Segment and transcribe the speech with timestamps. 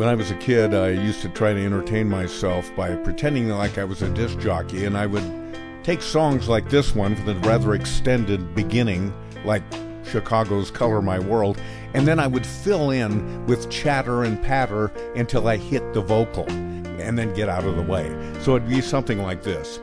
[0.00, 3.76] When I was a kid, I used to try to entertain myself by pretending like
[3.76, 5.22] I was a disc jockey, and I would
[5.82, 9.12] take songs like this one for the rather extended beginning,
[9.44, 9.62] like
[10.10, 11.60] Chicago's Color My World,
[11.92, 14.86] and then I would fill in with chatter and patter
[15.16, 18.08] until I hit the vocal and then get out of the way.
[18.40, 19.80] So it'd be something like this.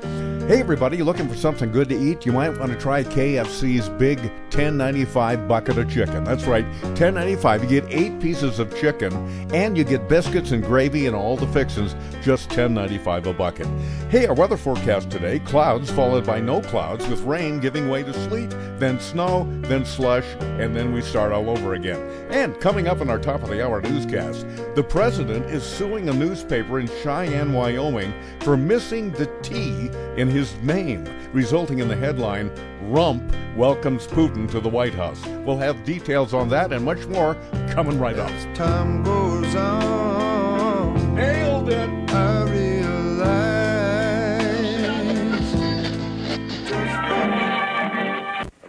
[0.47, 2.25] Hey everybody, looking for something good to eat?
[2.25, 4.17] You might want to try KFC's big
[4.49, 6.23] 10.95 bucket of chicken.
[6.23, 6.65] That's right,
[6.95, 7.63] 10.95.
[7.63, 9.13] You get 8 pieces of chicken
[9.53, 13.67] and you get biscuits and gravy and all the fixings, just 10.95 a bucket.
[14.09, 18.13] Hey, our weather forecast today, clouds followed by no clouds with rain giving way to
[18.13, 21.99] sleet, then snow, then slush, and then we start all over again.
[22.31, 26.13] And coming up in our top of the hour newscast, the president is suing a
[26.13, 28.13] newspaper in Cheyenne, Wyoming
[28.47, 32.49] for missing the T in his name, resulting in the headline
[32.83, 35.21] Rump welcomes Putin to the White House.
[35.43, 37.35] We'll have details on that and much more
[37.71, 38.31] coming right up.
[38.31, 41.89] As time goes on, Nailed it!
[42.09, 43.17] I realize.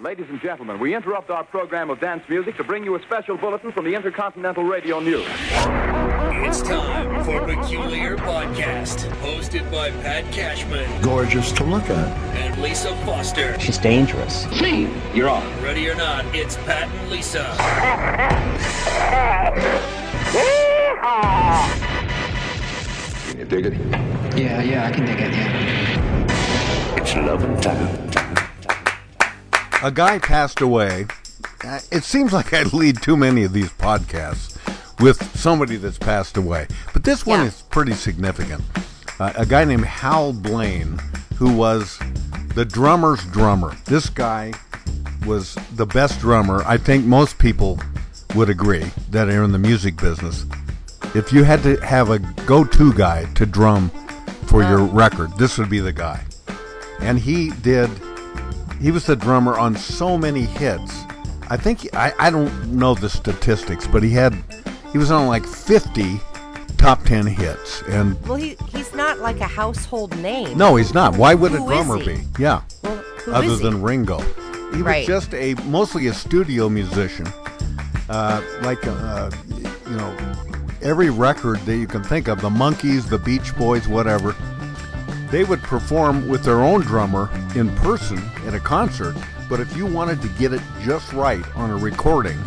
[0.03, 3.37] Ladies and gentlemen, we interrupt our program of dance music to bring you a special
[3.37, 5.29] bulletin from the Intercontinental Radio News.
[6.31, 12.09] It's time for Peculiar Podcast, hosted by Pat Cashman Gorgeous to look at.
[12.37, 13.59] and Lisa Foster.
[13.61, 14.47] She's dangerous.
[14.61, 15.43] Me, you're on.
[15.63, 17.45] Ready or not, it's Pat and Lisa.
[23.29, 23.73] Can you dig it?
[24.37, 26.97] Yeah, yeah, I can dig it, yeah.
[26.97, 28.11] It's loving time.
[29.83, 31.07] A guy passed away.
[31.65, 34.58] Uh, It seems like I lead too many of these podcasts
[35.01, 36.67] with somebody that's passed away.
[36.93, 37.47] But this one Yeah.
[37.47, 38.63] is pretty significant.
[39.21, 40.99] Uh, a guy named Hal Blaine,
[41.37, 41.99] who was
[42.55, 43.77] the drummer's drummer.
[43.85, 44.53] This guy
[45.27, 46.63] was the best drummer.
[46.67, 47.79] I think most people
[48.35, 50.45] would agree that are in the music business.
[51.15, 53.91] If you had to have a go to guy to drum
[54.47, 56.21] for your record, this would be the guy.
[57.01, 57.91] And he did
[58.81, 61.03] he was the drummer on so many hits.
[61.51, 64.35] I think I, I don't know the statistics, but he had
[64.93, 66.21] he was on like 50
[66.77, 67.83] top 10 hits.
[67.89, 70.57] And Well, he he's not like a household name.
[70.57, 71.17] no, he's not.
[71.17, 72.21] Why would a drummer be?
[72.39, 72.63] Yeah.
[72.83, 74.21] Well, other than Ringo.
[74.75, 77.27] He was just a mostly a studio musician.
[78.09, 80.17] Uh, like uh, you know,
[80.83, 84.35] every record that you can think of, the Monkees, the Beach Boys, whatever,
[85.31, 89.15] they would perform with their own drummer in person at a concert.
[89.49, 92.39] But if you wanted to get it just right on a recording,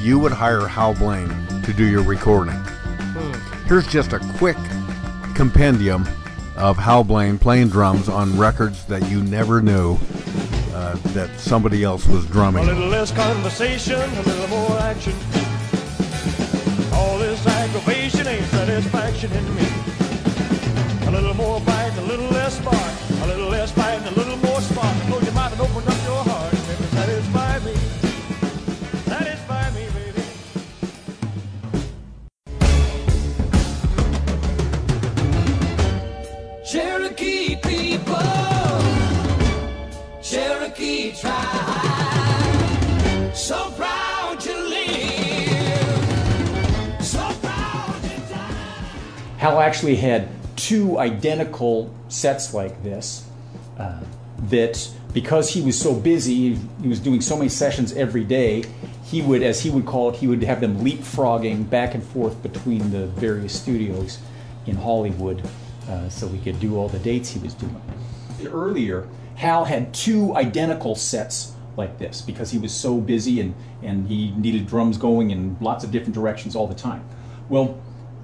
[0.00, 1.28] you would hire Hal Blaine
[1.62, 2.60] to do your recording.
[3.66, 4.56] Here's just a quick
[5.34, 6.06] compendium
[6.56, 9.98] of Hal Blaine playing drums on records that you never knew
[10.72, 12.64] uh, that somebody else was drumming.
[12.64, 15.14] A little less conversation, a little more action.
[16.92, 19.68] All this aggravation ain't satisfaction in me.
[21.06, 22.76] A little more bite, a little less spark.
[23.22, 24.96] A little less bite, a little more spark.
[25.08, 26.05] Close your mouth and open up
[49.46, 50.26] Hal actually had
[50.56, 53.28] two identical sets like this
[53.78, 54.00] uh,
[54.48, 58.64] that because he was so busy, he was doing so many sessions every day,
[59.04, 62.42] he would, as he would call it, he would have them leapfrogging back and forth
[62.42, 64.18] between the various studios
[64.66, 65.48] in Hollywood
[65.88, 67.80] uh, so he could do all the dates he was doing.
[68.46, 69.06] Earlier,
[69.36, 74.32] Hal had two identical sets like this because he was so busy and, and he
[74.32, 77.08] needed drums going in lots of different directions all the time.
[77.48, 77.80] Well,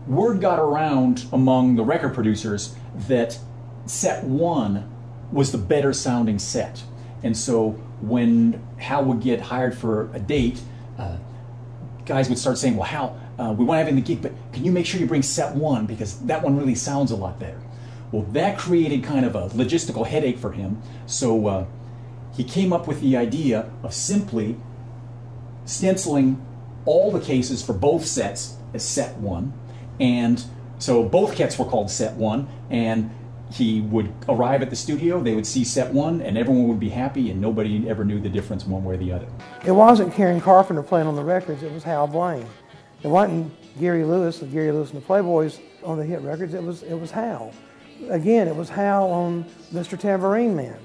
[0.07, 2.75] word got around among the record producers
[3.09, 3.39] that
[3.87, 4.89] set one
[5.31, 6.83] was the better sounding set.
[7.23, 7.71] And so
[8.01, 10.61] when Hal would get hired for a date,
[10.99, 11.17] uh,
[12.05, 14.33] guys would start saying, Well, Hal, uh, we want to have in the gig, but
[14.53, 17.39] can you make sure you bring set one because that one really sounds a lot
[17.39, 17.61] better?
[18.11, 20.83] Well, that created kind of a logistical headache for him.
[21.07, 21.67] So uh,
[22.35, 24.57] he came up with the idea of simply
[25.65, 26.45] stenciling
[26.85, 29.53] all the cases for both sets as set one.
[30.03, 30.45] And
[30.81, 32.49] so both kits were called set one.
[32.71, 33.11] And
[33.53, 36.89] he would arrive at the studio, they would see set one, and everyone would be
[36.89, 39.27] happy, and nobody ever knew the difference one way or the other.
[39.65, 42.47] It wasn't Karen Carpenter playing on the records, it was Hal Blaine.
[43.03, 46.63] It wasn't Gary Lewis, the Gary Lewis and the Playboys on the hit records, it
[46.63, 47.53] was, it was Hal.
[48.09, 49.99] Again, it was Hal on Mr.
[49.99, 50.79] Tambourine Man.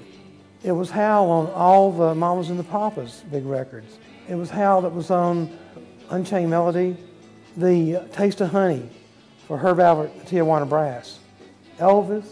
[0.62, 3.96] It was Hal on all the Mamas and the Papas big records.
[4.28, 5.56] It was Hal that was on
[6.10, 6.98] Unchained Melody,
[7.56, 8.90] the Taste of Honey
[9.48, 11.18] for Herb Alpert Tijuana Brass.
[11.78, 12.26] Elvis,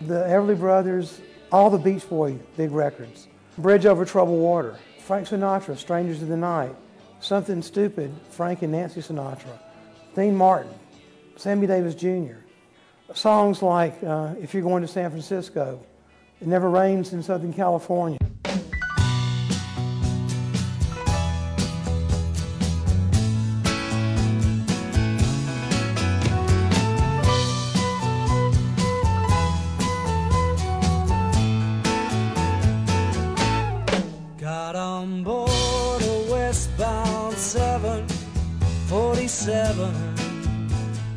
[0.00, 1.20] the Everly Brothers,
[1.50, 3.26] all the Beach Boy big records.
[3.58, 6.74] Bridge Over Troubled Water, Frank Sinatra, Strangers in the Night,
[7.20, 9.58] Something Stupid, Frank and Nancy Sinatra,
[10.14, 10.72] Dean Martin,
[11.36, 12.36] Sammy Davis Jr.
[13.12, 15.84] Songs like uh, If You're Going to San Francisco,
[16.40, 18.18] It Never Rains in Southern California.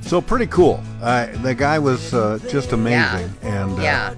[0.05, 0.81] So pretty cool.
[1.01, 4.13] Uh, the guy was uh, just amazing, and uh, Yeah.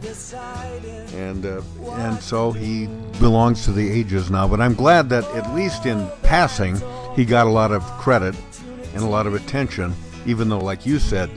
[1.15, 1.61] and uh,
[1.93, 2.87] and so he
[3.21, 4.47] belongs to the ages now.
[4.49, 6.75] But I'm glad that at least in passing,
[7.15, 8.35] he got a lot of credit
[8.93, 9.93] and a lot of attention,
[10.25, 11.29] even though, like you said,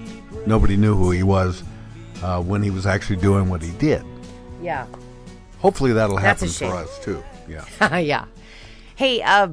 [0.47, 1.62] nobody knew who he was
[2.25, 4.02] uh, when he was actually doing what he did.
[4.61, 4.87] Yeah.
[5.61, 7.23] Hopefully, that'll That's happen for us too.
[7.49, 7.99] Yeah.
[7.99, 8.25] yeah.
[8.97, 9.49] Hey, uh,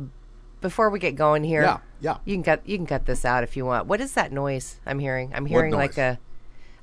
[0.61, 2.17] before we get going here, Yeah, yeah.
[2.25, 3.87] you can cut you can cut this out if you want.
[3.87, 5.31] What is that noise I'm hearing?
[5.33, 6.19] I'm hearing like a,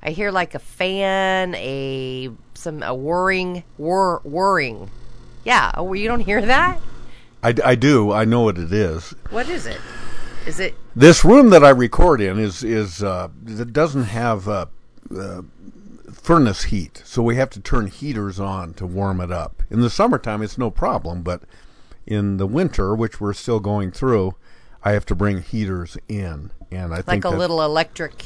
[0.01, 4.89] I hear like a fan, a some a whirring, whir, whirring.
[5.43, 6.79] Yeah, oh, you don't hear that?
[7.43, 8.11] I, I do.
[8.11, 9.13] I know what it is.
[9.29, 9.79] What is it?
[10.47, 10.75] Is it?
[10.95, 14.65] This room that I record in is is uh, it doesn't have uh,
[15.15, 15.41] uh,
[16.11, 19.61] furnace heat, so we have to turn heaters on to warm it up.
[19.69, 21.43] In the summertime, it's no problem, but
[22.07, 24.35] in the winter, which we're still going through,
[24.83, 28.25] I have to bring heaters in, and I Like think a that- little electric,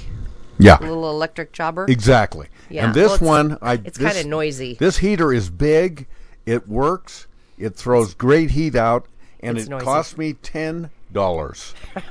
[0.57, 1.85] yeah, little electric jobber.
[1.87, 2.47] exactly.
[2.69, 4.75] Yeah, And this well, one, I it's kinda noisy.
[4.79, 6.07] This heater is big.
[6.45, 7.27] It works.
[7.57, 9.05] It throws great heat out,
[9.41, 9.85] and It's it noisy.
[9.85, 11.73] cost me ten dollars.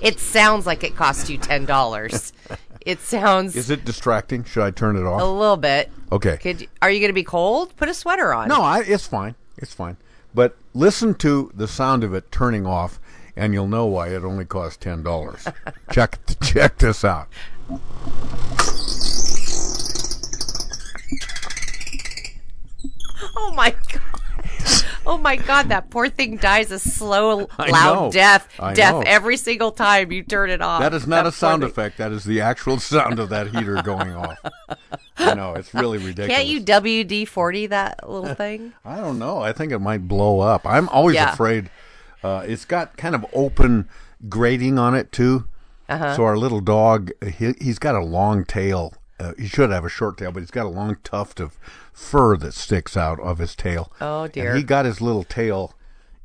[0.00, 2.32] It sounds like it cost you ten dollars.
[2.80, 4.42] it sounds Is it distracting?
[4.44, 5.20] Should I turn it off?
[5.20, 5.90] a little bit.
[6.10, 6.36] Okay.
[6.38, 7.76] Could are you going to be cold?
[7.76, 8.48] Put a sweater on.
[8.48, 9.34] No, I, it's fine.
[9.58, 9.96] It's fine.
[10.34, 13.00] But listen to the sound of it turning off,
[13.36, 15.46] and you'll know why it only cost ten dollars.
[15.92, 17.28] check check this out.
[23.36, 24.13] Oh my god.
[25.06, 28.48] Oh my god, that poor thing dies a slow, loud death.
[28.58, 29.02] I death know.
[29.06, 30.80] every single time you turn it off.
[30.80, 31.70] That is not That a sound thing.
[31.70, 31.98] effect.
[31.98, 34.38] That is the actual sound of that heater going off.
[35.18, 36.30] I know it's really ridiculous.
[36.34, 38.72] Can't you WD forty that little thing?
[38.84, 39.38] I don't know.
[39.40, 40.66] I think it might blow up.
[40.66, 41.32] I'm always Yeah.
[41.32, 41.70] afraid.
[42.22, 43.86] Uh, it's got kind of open
[44.28, 45.44] grating on it too.
[45.86, 46.16] Uh-huh.
[46.16, 48.94] So our little dog, he, he's got a long tail.
[49.20, 51.58] Uh, he should have a short tail, but he's got a long tuft of
[51.94, 53.90] fur that sticks out of his tail.
[54.00, 54.54] Oh, And dear.
[54.56, 55.72] he got his little tail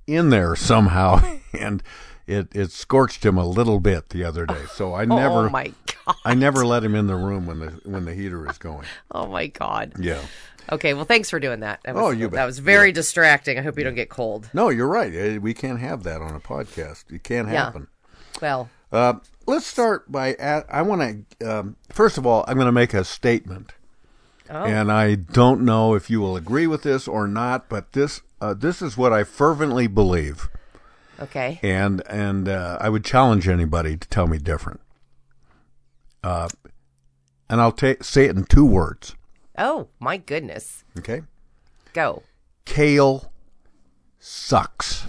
[0.07, 1.21] in there somehow,
[1.57, 1.81] and
[2.27, 4.63] it it scorched him a little bit the other day.
[4.73, 5.71] So I never, Oh my
[6.05, 6.15] god.
[6.25, 8.85] I never let him in the room when the when the heater is going.
[9.11, 9.93] Oh my god.
[9.99, 10.21] Yeah.
[10.71, 11.79] Okay, well thanks for doing that.
[11.83, 12.33] that was, Oh, you bet.
[12.35, 13.57] That was very distracting.
[13.57, 14.49] I hope you don't get cold.
[14.53, 15.11] No, you're right.
[15.37, 17.05] Uh, We can't have that on a podcast.
[17.11, 17.65] It can't Yeah.
[17.65, 17.87] happen.
[18.41, 19.13] Well, Uh,
[19.47, 20.35] let's start by.
[20.35, 21.59] I want to.
[21.59, 23.73] Um, first of all, I'm going to make a statement,
[24.51, 24.65] Oh.
[24.65, 27.69] and I don't know if you will agree with this or not.
[27.69, 30.49] But this uh, this is what I fervently believe,
[31.19, 31.59] okay.
[31.61, 34.81] and and uh, I would challenge anybody to tell me different.
[36.23, 36.49] Uh,
[37.49, 39.15] and I'll ta- say it in two words.
[39.57, 40.83] Oh my goodness.
[40.97, 41.21] Okay,
[41.93, 42.23] Go.
[42.65, 43.31] kale
[44.19, 45.05] sucks.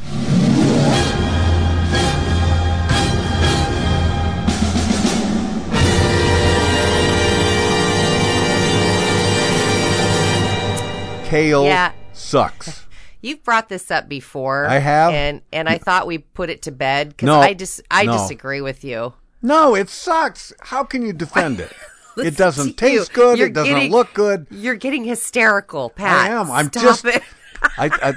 [11.30, 11.92] Kale Yeah.
[12.12, 12.86] sucks.
[13.22, 14.66] You've brought this up before.
[14.66, 15.12] I have.
[15.12, 18.12] and and I thought we put it to bed because No, I dis- I no.
[18.12, 19.12] disagree with you.
[19.42, 20.52] No, it sucks.
[20.60, 21.72] How can you defend it?
[22.16, 22.98] It doesn't to you.
[22.98, 23.38] taste good.
[23.38, 24.46] You're it doesn't getting- look good.
[24.50, 26.30] You're getting hysterical, Pat.
[26.30, 26.50] I am.
[26.50, 27.04] I'm Stop just.
[27.06, 27.22] it.
[27.78, 28.14] I, I,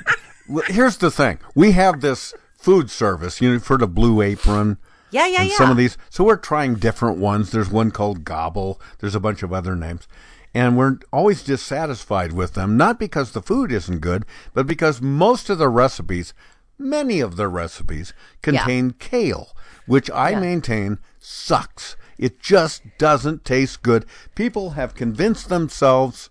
[0.50, 1.40] well, here's the thing.
[1.56, 3.40] We have this food service.
[3.40, 4.78] You know, for the Blue Apron.
[5.12, 5.56] Yeah, yeah, yeah.
[5.56, 5.96] Some of these.
[6.10, 7.52] So we're trying different ones.
[7.52, 8.82] There's one called Gobble.
[9.00, 10.08] There's a bunch of other names.
[10.54, 15.50] And we're always dissatisfied with them, not because the food isn't good, but because most
[15.50, 16.34] of the recipes,
[16.78, 19.56] many of the recipes, contain kale,
[19.88, 20.40] which I Yeah.
[20.42, 21.96] maintain sucks.
[22.20, 24.06] It just doesn't taste good.
[24.36, 26.30] People have convinced themselves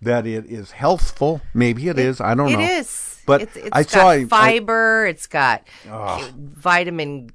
[0.00, 1.40] that it is healthful.
[1.52, 2.20] Maybe it is.
[2.20, 2.60] I don't It know.
[2.60, 3.22] It is.
[3.26, 5.06] But it's, it's I got saw fiber.
[5.06, 7.30] it's got vitamin,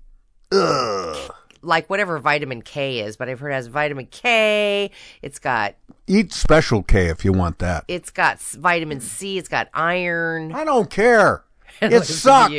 [1.63, 3.17] like whatever vitamin K is.
[3.17, 4.91] But I've heard it has vitamin K.
[5.21, 5.75] It's got
[6.07, 7.85] eat special K if you want that.
[7.87, 9.37] it's got vitamin C.
[9.37, 10.53] It's got iron.
[10.53, 11.43] I don't care.
[11.81, 12.53] It sucks.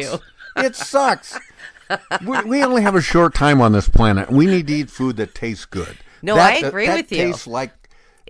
[0.57, 1.39] It sucks.
[2.27, 4.31] we, we only have a short time on this planet.
[4.31, 7.19] We need to eat food that tastes good, No, That- I agree that with you.
[7.19, 7.73] Tastes like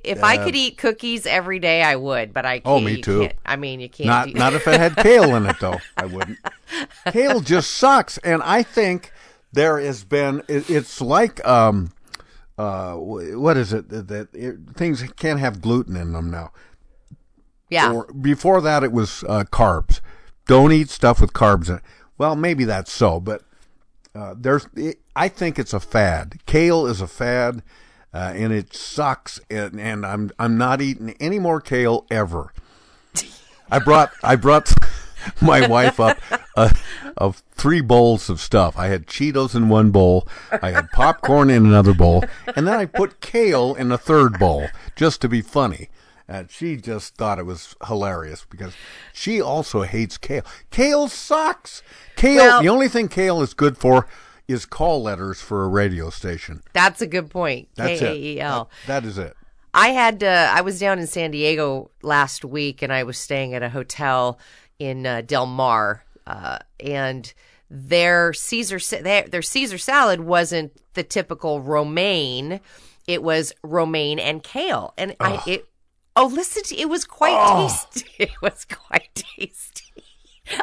[0.05, 2.33] If I uh, could eat cookies every day, I would.
[2.35, 2.67] But I can't.
[2.67, 3.31] Oh, me too.
[3.47, 4.07] I mean, you can't.
[4.07, 5.81] not not if it had kale in it though.
[5.97, 6.39] I wouldn't.
[7.11, 9.11] Kale just sucks, and I think
[9.55, 10.43] there has been.
[10.49, 11.93] It, it's like um,
[12.59, 16.53] uh, what is it that, it, things can't have gluten in them now.
[17.71, 17.93] yeah.
[17.93, 20.01] Or before that, it was uh, carbs.
[20.47, 21.83] Don't eat stuff with carbs in it.
[22.19, 23.43] Well, maybe that's so, but
[24.15, 24.69] uh, there's.
[24.77, 26.41] It, I think it's a fad.
[26.47, 27.63] Kale is a fad,
[28.13, 29.41] uh, and it sucks.
[29.51, 32.53] And, and I'm I'm not eating any more kale ever.
[33.71, 34.73] I brought I brought
[35.41, 36.19] my wife up
[36.57, 36.71] uh,
[37.17, 38.77] of three bowls of stuff.
[38.79, 40.27] I had Cheetos in one bowl,
[40.63, 42.25] I had popcorn in another bowl,
[42.57, 45.89] and then I put kale in a third bowl just to be funny.
[46.27, 48.75] And she just thought it was hilarious because
[49.13, 50.43] she also hates kale.
[50.71, 51.83] Kale sucks.
[52.17, 52.37] Kale.
[52.37, 54.07] Well- the only thing kale is good for
[54.49, 56.63] is call letters for a radio station.
[56.73, 57.69] That's a good point.
[57.77, 58.11] That's K it.
[58.11, 58.71] A E L.
[58.87, 59.37] That- that is it.
[59.77, 63.55] I had uh, I was down in San Diego last week, and I was staying
[63.55, 64.39] at a hotel
[64.79, 67.33] in uh, Del Mar, uh, and
[67.71, 72.61] their Caesar their, their Caesar salad wasn't the typical romaine;
[73.07, 75.69] it was romaine and kale, and I it.
[76.17, 76.63] Oh, listen!
[76.65, 77.37] To, it was quite
[77.93, 78.07] tasty.
[78.19, 79.85] It was quite tasty.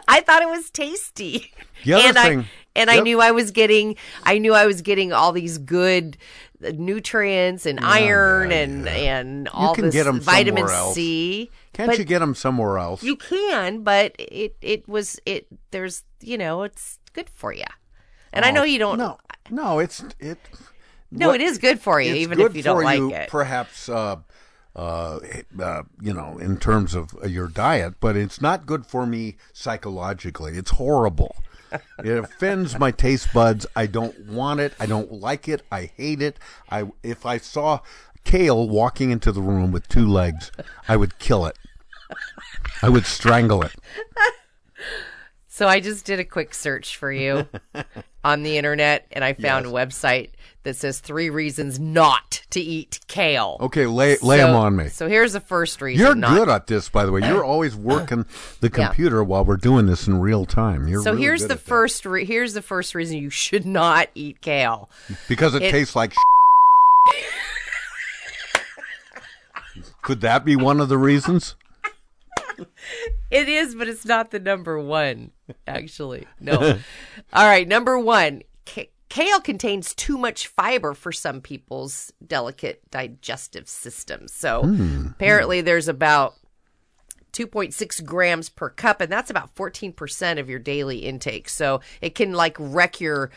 [0.08, 1.52] I thought it was tasty,
[1.84, 4.82] The other and I thing- and I knew I was getting I knew I was
[4.82, 6.18] getting all these good
[6.62, 8.92] nutrients and iron yeah, and yeah.
[8.92, 10.68] and all this vitamin.
[10.94, 11.50] C.
[11.74, 13.04] Can't but you get them somewhere else?
[13.04, 15.48] You can, but it it was it.
[15.72, 17.66] There's you know it's good for you,
[18.34, 19.00] and I know you don't.
[19.02, 19.18] Oh,
[19.50, 20.38] No, no, it's it.
[21.12, 23.30] No, what- it is good for you, even if you don't like you, it.
[23.30, 24.18] Perhaps, uh,
[24.76, 25.20] uh,
[25.60, 29.36] uh, you know, in terms of uh, your diet, but it's not good for me
[29.52, 30.58] psychologically.
[30.58, 31.36] It's horrible.
[32.04, 33.66] It offends my taste buds.
[33.76, 34.74] I don't want it.
[34.80, 35.64] I don't like it.
[35.72, 36.38] I hate it.
[36.70, 37.80] I if I saw
[38.24, 40.52] kale walking into the room with two legs,
[40.88, 41.58] I would kill it.
[42.82, 43.74] I would strangle it.
[45.54, 47.46] So I just did a quick search for you
[48.24, 50.30] on the internet, and I found a website
[50.64, 53.58] that says three reasons not to eat kale.
[53.62, 54.90] Okay, lay lay them on me.
[54.90, 56.06] So here's the first reason.
[56.06, 57.22] You're not good at this, by the way.
[57.22, 58.26] You're always working
[58.60, 58.86] the Yeah.
[58.88, 60.88] computer while we're doing this in real time.
[60.88, 62.06] You're So really here's the first.
[62.06, 64.88] Re- here's the first reason you should not eat kale.
[65.28, 66.14] because it, it- tastes like.
[70.02, 71.56] Could that be one of the reasons?
[73.32, 75.32] It is, but it's not the number one.
[75.66, 76.58] Actually, no.
[77.34, 78.42] All right, number one.
[78.66, 84.34] K- kale contains too much fiber for some people's delicate digestive systems.
[84.34, 85.08] So hmm.
[85.12, 86.36] apparently, there's about
[87.34, 91.48] 2.6 grams per cup, and that's about 14% of your daily intake.
[91.48, 93.32] So it can like wreck your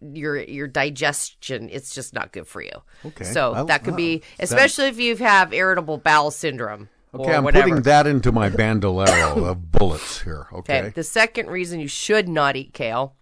[0.00, 1.68] your your digestion.
[1.70, 2.82] It's just not good for you.
[3.04, 3.24] Okay.
[3.24, 6.88] So that could be, especially if you have irritable bowel syndrome.
[7.20, 7.68] Okay, I'm whatever.
[7.68, 10.46] putting that into my bandolero of bullets here.
[10.52, 10.78] Okay.
[10.80, 10.88] Okay.
[10.90, 13.14] The second reason you should not eat kale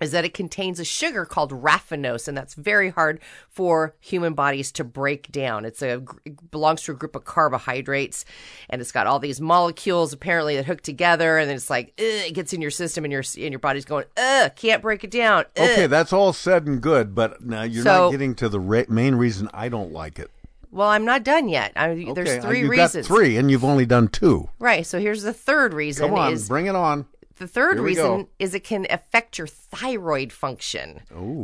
[0.00, 3.18] is that it contains a sugar called raffinose, and that's very hard
[3.50, 5.64] for human bodies to break down.
[5.64, 8.24] It's a it belongs to a group of carbohydrates,
[8.70, 12.32] and it's got all these molecules apparently that hook together, and then it's like it
[12.32, 15.40] gets in your system, and your and your body's going, ugh, can't break it down.
[15.56, 18.60] ugh." Okay, that's all said and good, but now you're So- not getting to the
[18.60, 20.30] ra- main reason I don't like it.
[20.70, 21.72] Well, I'm not done yet.
[21.76, 23.08] I, there's three you've reasons.
[23.08, 24.48] got three, and you've only done two.
[24.58, 24.86] Right.
[24.86, 27.06] So here's the third reason Come on, is bring it on.
[27.36, 28.28] The third Here we reason go.
[28.38, 31.00] is it can affect your thyroid function.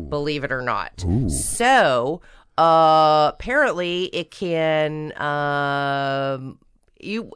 [0.08, 1.04] Believe it or not.
[1.06, 1.30] Ooh.
[1.30, 2.20] So
[2.58, 6.58] uh, apparently it can um,
[7.00, 7.30] you.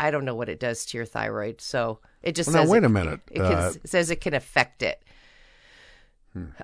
[0.00, 1.60] I don't know what it does to your thyroid.
[1.60, 3.20] So it just Well, now, says wait it- a minute.
[3.30, 5.00] It, can, Uh, says it can affect it.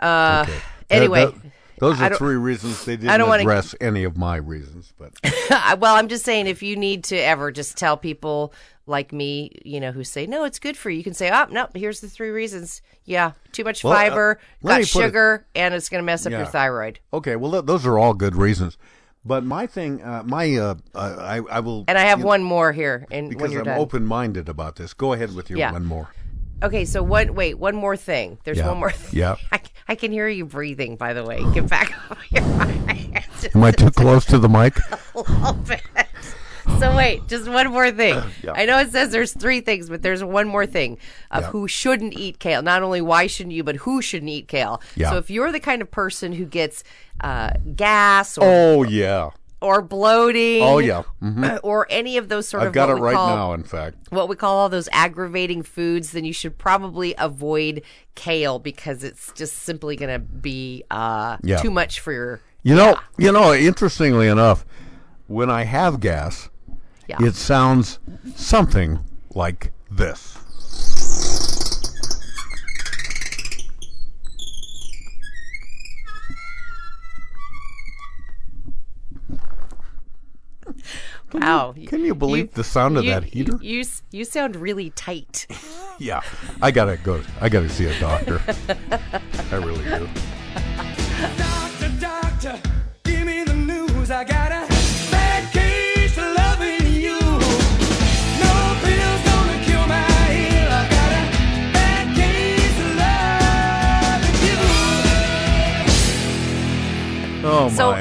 [0.01, 0.59] Uh, Okay.
[0.91, 1.27] Anyway.
[1.31, 4.93] Th- th- those are three reasons they didn't don't wanna- address any of my reasons,
[4.99, 5.13] but
[5.81, 8.53] well, I'm just saying if you need to ever just tell people
[8.87, 10.99] like me, you know, who say no, it's good for you.
[10.99, 12.83] You can say, oh no, here's the three reasons.
[13.05, 16.07] Yeah, too much Well, uh, fiber, me got put it- sugar, and it's going to
[16.07, 17.01] mess up your thyroid.
[17.13, 17.35] okay.
[17.37, 18.79] Well, th- those are all good reasons.
[19.23, 21.85] But my thing, uh, my, uh, uh, I, I will.
[21.89, 24.95] And I have one more here, and when because I'm open-minded about this.
[24.95, 25.73] Go ahead with your Yeah.
[25.73, 26.09] one more.
[26.63, 27.35] Okay, so one.
[27.35, 28.39] Wait, one more thing.
[28.45, 28.69] There's Yeah.
[28.69, 28.91] one more.
[28.91, 29.19] Thing.
[29.21, 29.37] Yeah.
[29.53, 30.97] I, I can hear you breathing.
[30.97, 31.93] By the way, get back
[32.29, 32.43] here.
[33.55, 34.77] Am I too close to the mic?
[35.15, 35.83] a little bit.
[36.79, 38.21] So wait, just one more thing.
[38.43, 38.53] Yeah.
[38.55, 40.99] I know it says there's three things, but there's one more thing
[41.31, 41.49] of Yeah.
[41.51, 42.63] who shouldn't eat kale.
[42.63, 44.81] Not only why shouldn't you, but who shouldn't eat kale.
[44.97, 45.11] Yeah.
[45.11, 46.85] So if you're the kind of person who gets
[47.23, 49.31] uh, gas or Oh yeah.
[49.63, 51.03] Or bloating, Oh yeah.
[51.21, 52.69] hmm or any of those sort of.
[52.69, 53.53] I've got what it we right call, now.
[53.53, 53.97] In fact.
[54.11, 57.83] what we call all those aggravating foods, then you should probably avoid
[58.15, 61.59] kale because it's just simply going to be uh, Yeah.
[61.59, 63.53] too much for your You know, you know.
[63.55, 64.65] Interestingly enough,
[65.27, 66.49] when I have gas,
[67.09, 67.17] Yeah.
[67.21, 67.99] it sounds
[68.35, 68.99] something
[69.35, 70.39] like this.
[81.33, 81.75] Wow.
[81.87, 83.59] Can you believe the sound of you, that heater?
[83.61, 85.47] You, s- you sound really tight.
[86.03, 86.23] Yeah,
[86.63, 87.21] I gotta go.
[87.43, 88.41] I gotta see a doctor.
[89.53, 90.09] I really do.
[91.37, 92.59] Doctor, doctor,
[93.05, 94.11] give me the news.
[94.11, 94.67] I got a
[95.11, 97.19] bad case of loving you.
[97.21, 100.09] No pills gonna cure my
[100.57, 100.73] ill.
[100.73, 101.25] I got a
[101.77, 102.97] bad case of
[104.25, 104.57] loving you.
[107.45, 107.93] Oh so,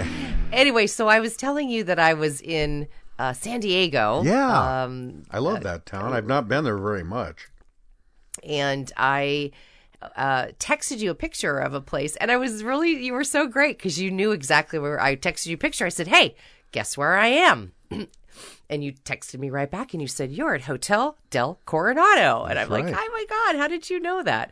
[0.53, 2.87] anyway, so I was telling you that I was in
[3.19, 4.23] uh, San Diego.
[4.23, 6.13] Yeah, Um, I love that town.
[6.13, 7.47] I've not been there very much.
[8.43, 9.51] and I
[10.15, 13.45] uh, texted you a picture of a place, and I was really you were so
[13.47, 15.85] great because you knew exactly where I texted you a picture.
[15.85, 16.35] I said, "Hey,
[16.71, 17.73] guess where I am."
[18.69, 22.45] And you texted me right back and you said, You're at Hotel Del Coronado.
[22.45, 22.85] And I'm like.
[22.85, 24.51] Oh my God, how did you know that?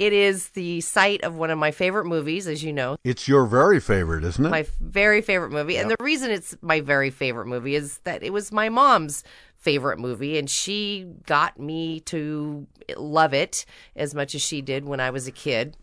[0.00, 3.44] It is the site of one of my favorite movies, as you know, It's your
[3.44, 4.48] very favorite, isn't it?
[4.48, 5.76] my very favorite movie.
[5.76, 9.22] And the reason it's my very favorite movie is that it was my mom's
[9.58, 12.66] favorite movie, and she got me to
[12.96, 15.76] love it as much as she did when I was a kid.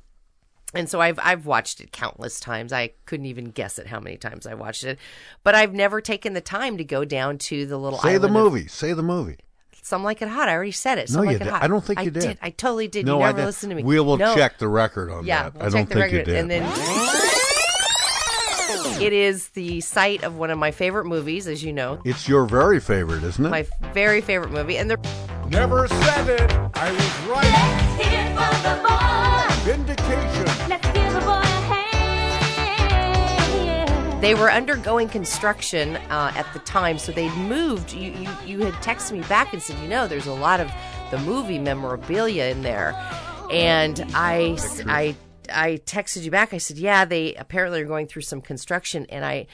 [0.74, 2.74] And so I've I've watched it countless times.
[2.74, 4.98] I couldn't even guess at how many times I watched it,
[5.44, 8.36] but I've never taken the time to go down to the little Say the island
[8.36, 8.68] of- movie.
[8.68, 9.38] Say the movie.
[9.88, 10.50] Some like it hot.
[10.50, 11.10] I already said it.
[11.10, 11.64] No, Some you like it did- hot.
[11.64, 12.38] I don't think you I did.
[12.42, 13.06] I totally did.
[13.06, 13.46] No, you I never didn't.
[13.48, 13.84] listened to me.
[13.84, 14.36] We will No.
[14.36, 15.54] check the record on Yeah, that.
[15.54, 16.36] we'll I don't the think record, you did.
[16.36, 16.64] And then
[19.02, 22.44] it is the site of one of my favorite movies, as you know, it's your
[22.46, 23.50] very favorite, isn't it?
[23.50, 24.78] my very favorite movie.
[24.78, 24.98] And the
[25.50, 26.52] Never said it.
[26.76, 27.54] I was right.
[29.64, 30.48] Vindication.
[34.22, 37.94] They were undergoing construction uh, at the time, so they'd moved.
[37.94, 40.72] You, you you had texted me back and said, you know, there's a lot of
[41.12, 42.96] the movie memorabilia in there,
[43.52, 45.16] and I, I,
[45.54, 46.52] I texted you back.
[46.52, 49.46] I said, "Yeah, they apparently are going through some construction." And I,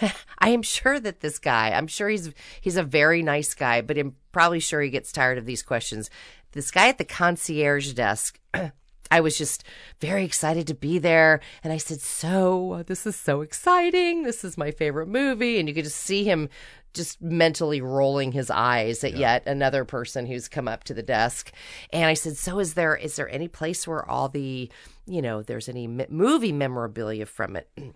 [0.38, 3.98] I am sure that this guy, I'm sure he's he's a very nice guy, but
[3.98, 6.10] I'm probably sure he gets tired of these questions.
[6.52, 8.38] This guy at the concierge desk,
[9.12, 9.62] I was just
[10.00, 11.40] very excited to be there.
[11.62, 14.22] And I said, So, this is so exciting.
[14.22, 15.60] This is my favorite movie.
[15.60, 16.48] And you could just see him
[16.94, 21.52] just mentally rolling his eyes at yet another person who's come up to the desk.
[21.92, 24.70] And I said, So, is there is there any place where all the,
[25.04, 27.68] you know, there's any movie memorabilia from it?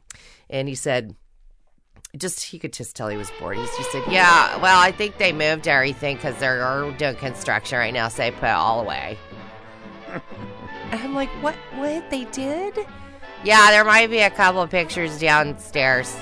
[0.48, 1.16] And he said,
[2.16, 3.56] just he could just tell he was bored.
[3.56, 7.92] He, just said, "Yeah, well, I think they moved everything because they're doing construction right
[7.92, 9.18] now, so they put it all away."
[10.90, 11.54] And I'm like, "What?
[11.74, 12.78] What they did?"
[13.44, 16.16] Yeah, there might be a couple of pictures downstairs.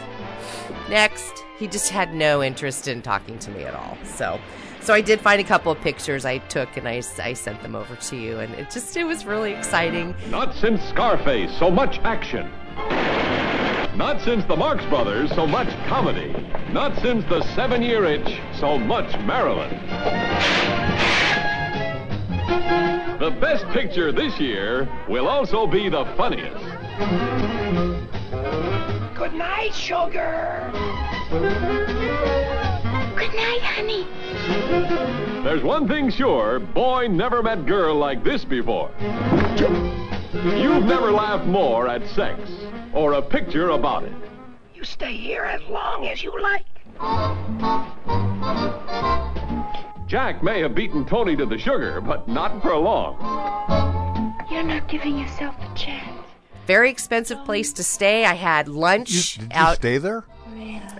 [0.89, 3.97] Next, he just had no interest in talking to me at all.
[4.05, 4.39] So,
[4.81, 7.75] so I did find a couple of pictures I took and I, I sent them
[7.75, 10.15] over to you, and it just it was really exciting.
[10.29, 12.51] Not since Scarface, so much action.
[13.97, 16.33] Not since the Marx Brothers, so much comedy.
[16.73, 19.71] Not since the Seven Year Itch, so much Marilyn.
[23.19, 26.65] The best picture this year will also be the funniest.
[29.15, 30.69] Good night, sugar.
[33.17, 34.07] Good night, honey.
[35.45, 38.91] There's one thing sure boy never met girl like this before.
[40.33, 42.41] You've never laughed more at sex
[42.93, 44.13] or a picture about it.
[44.75, 46.65] You stay here as long as you like.
[50.15, 53.17] Jack may have beaten Tony to the sugar, but not for long.
[54.49, 56.25] You're not giving yourself a chance.
[56.69, 58.25] Very expensive place to stay.
[58.25, 59.75] I had lunch Did you out.
[59.79, 60.23] stay there?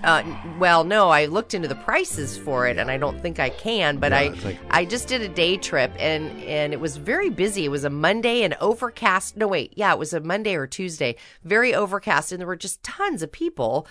[0.03, 0.25] Uh,
[0.59, 3.99] well, no, I looked into the prices for it, and I don't think I can.
[3.99, 7.31] But Yeah, I, like- I just did a day trip, and and it was very
[7.31, 7.67] busy.
[7.67, 9.37] It was a Monday and overcast.
[9.37, 11.15] No, wait, yeah, it was a Monday or Tuesday.
[11.45, 13.87] Very overcast, and there were just tons of people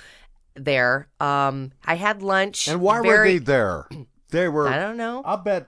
[0.53, 1.07] there.
[1.21, 2.67] Um, I had lunch.
[2.67, 3.87] And why were very- they there?
[4.33, 4.67] They were.
[4.67, 5.21] I don't know.
[5.23, 5.67] I'll bet.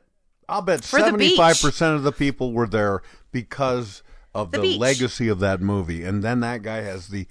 [0.50, 1.38] I'll bet For the beach.
[1.38, 3.02] seventy-five percent of the people were there
[3.32, 7.26] because of The the, legacy of that movie, and then that guy has the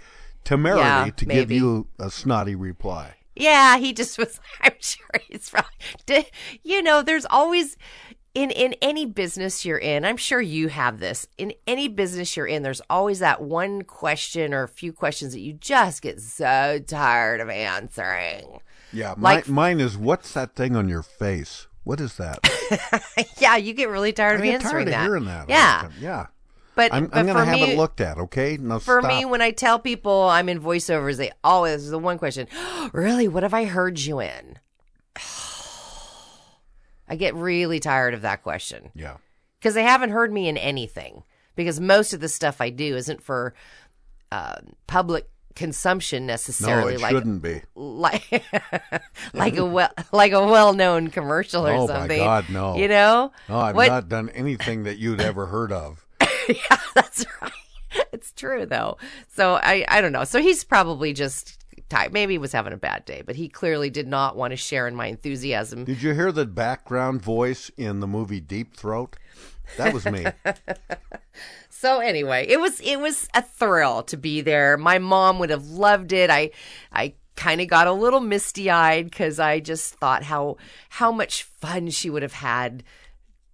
[0.44, 3.16] temerity Yeah, to give you a snotty reply.
[3.36, 4.40] Yeah, he just was.
[4.62, 6.30] I'm sure he's probably.
[6.62, 7.76] You know, there's always
[8.34, 10.04] in in any business you're in.
[10.04, 11.26] I'm sure you have this.
[11.38, 15.40] In any business you're in, there's always that one question or a few questions that
[15.40, 18.60] you just get so tired of answering.
[18.94, 21.66] Yeah, Like- mine, is what's that thing on your face?
[21.84, 22.38] What is that?
[23.38, 25.48] yeah, you get really tired I of get answering tired of hearing that.
[25.48, 25.90] Yeah.
[26.00, 26.26] yeah.
[26.74, 28.18] But, I'm, but I'm going to have me, it looked at.
[28.18, 29.12] Okay, now For stop.
[29.12, 32.48] me, when I tell people I'm in voiceovers, they always the one question.
[32.92, 34.58] really, what have I heard you in?
[37.08, 39.18] I get really tired of that question yeah.
[39.60, 41.22] because they haven't heard me in anything.
[41.54, 43.54] Because most of the stuff I do isn't for
[44.32, 44.56] uh,
[44.88, 46.92] public consumption necessarily.
[46.94, 47.62] No, it like shouldn't be.
[47.74, 48.42] like
[49.32, 52.18] like a well like a well known commercial or Oh something.
[52.18, 52.76] my God, no!
[52.76, 53.32] You know?
[53.48, 56.04] No, I've What- not done anything that you'd ever heard of.
[56.48, 57.52] yeah, that's right.
[58.12, 58.96] It's true though.
[59.28, 60.24] So I I don't know.
[60.24, 62.12] So he's probably just tired.
[62.12, 64.88] Maybe he was having a bad day, but he clearly did not want to share
[64.88, 65.84] in my enthusiasm.
[65.84, 69.16] Did you hear the background voice in the movie Deep Throat?
[69.78, 70.24] That was me.
[71.84, 74.78] So anyway, it was it was a thrill to be there.
[74.78, 76.30] My mom would have loved it.
[76.30, 76.50] I
[76.90, 80.56] I kind of got a little misty eyed because I just thought how
[80.88, 82.84] how much fun she would have had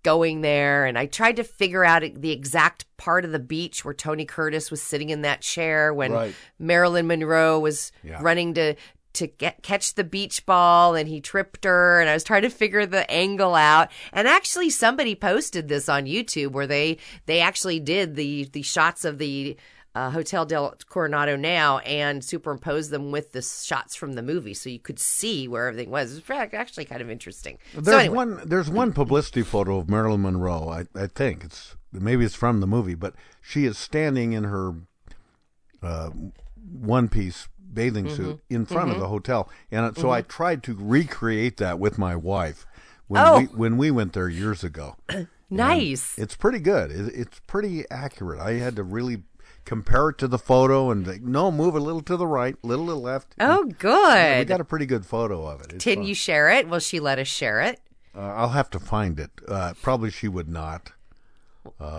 [0.04, 0.86] going there.
[0.86, 4.70] And I tried to figure out the exact part of the beach where Tony Curtis
[4.70, 6.34] was sitting in that chair when Right.
[6.56, 8.18] Marilyn Monroe was Yeah.
[8.22, 8.76] running to
[9.12, 12.50] to get catch the beach ball and he tripped her and I was trying to
[12.50, 17.80] figure the angle out and actually somebody posted this on YouTube where they they actually
[17.80, 19.56] did the the shots of the
[19.94, 24.70] uh, Hotel del Coronado now and superimposed them with the shots from the movie so
[24.70, 26.16] you could see where everything was.
[26.16, 27.58] It was actually kind of interesting.
[27.72, 28.40] There's so anyway, one.
[28.44, 30.68] There's one publicity photo of Marilyn Monroe.
[30.68, 34.74] I, I think it's maybe it's from the movie, but she is standing in her
[35.82, 36.10] uh,
[36.70, 38.16] one piece bathing Mm-hmm.
[38.16, 42.16] suit in front of the hotel, and so I tried to recreate that with my
[42.16, 42.66] wife
[43.08, 43.38] when Oh.
[43.38, 44.96] we when we went there years ago.
[45.50, 46.18] nice.
[46.18, 46.90] It's pretty good.
[46.90, 48.40] It, it's pretty accurate.
[48.40, 49.22] I had to really
[49.64, 52.86] compare it to the photo and like, no, move a little to the right, little
[52.86, 53.34] to the left.
[53.38, 54.38] Oh, good.
[54.38, 55.72] we got a pretty good photo of it.
[55.74, 56.02] It's fun.
[56.02, 56.68] you share it?
[56.68, 57.78] Will she let us share it?
[58.16, 59.30] Uh, I'll have to find it.
[59.46, 60.92] Uh, probably she would not.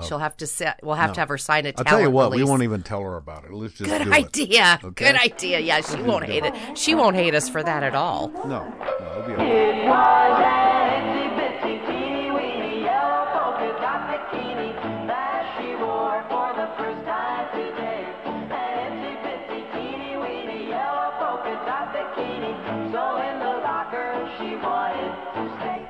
[0.08, 0.80] She'll have to set.
[0.84, 3.02] We'll have to have her sign a I'll tell you what, we won't even tell
[3.02, 3.52] her about it.
[3.52, 4.14] Let's just Good do it.
[4.14, 4.80] idea.
[4.84, 5.12] Okay?
[5.12, 5.60] Good idea.
[5.60, 6.78] Yeah, she won't hate it.
[6.78, 8.30] She won't hate us for that at all.
[8.30, 8.66] No, no,
[9.12, 9.88] it'll be okay.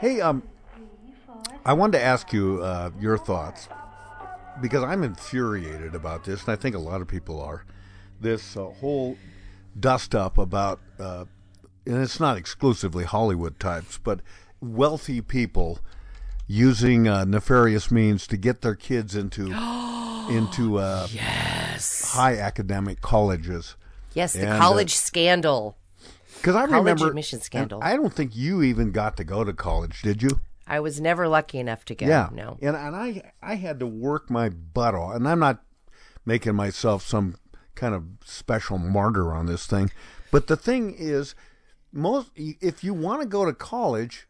[0.02, 0.42] Hey, um,
[1.64, 3.70] I wanted to ask you uh, your thoughts
[4.62, 7.66] because I'm infuriated about this, and I think a lot of people are.
[8.20, 9.18] This uh, whole
[9.80, 11.26] dust up about, uh,
[11.86, 14.22] and it's not exclusively Hollywood types, but
[14.60, 15.80] wealthy people
[16.48, 19.46] using uh, nefarious means to get their kids into
[20.30, 22.12] into uh, Yes.
[22.14, 23.76] high academic colleges.
[24.14, 25.78] Yes, the And, uh, college scandal.
[26.38, 27.80] Because I College remember, admission and scandal.
[27.84, 30.40] I don't think you even got to go to college, did you?
[30.72, 32.06] I was never lucky enough to go.
[32.06, 32.30] Yeah.
[32.32, 32.58] No.
[32.62, 35.62] And and I I had to work my butt off, and I'm not
[36.26, 37.36] making myself some
[37.76, 39.92] kind of special martyr on this thing,
[40.32, 41.36] but the thing is,
[41.92, 44.30] most if you want to go to college,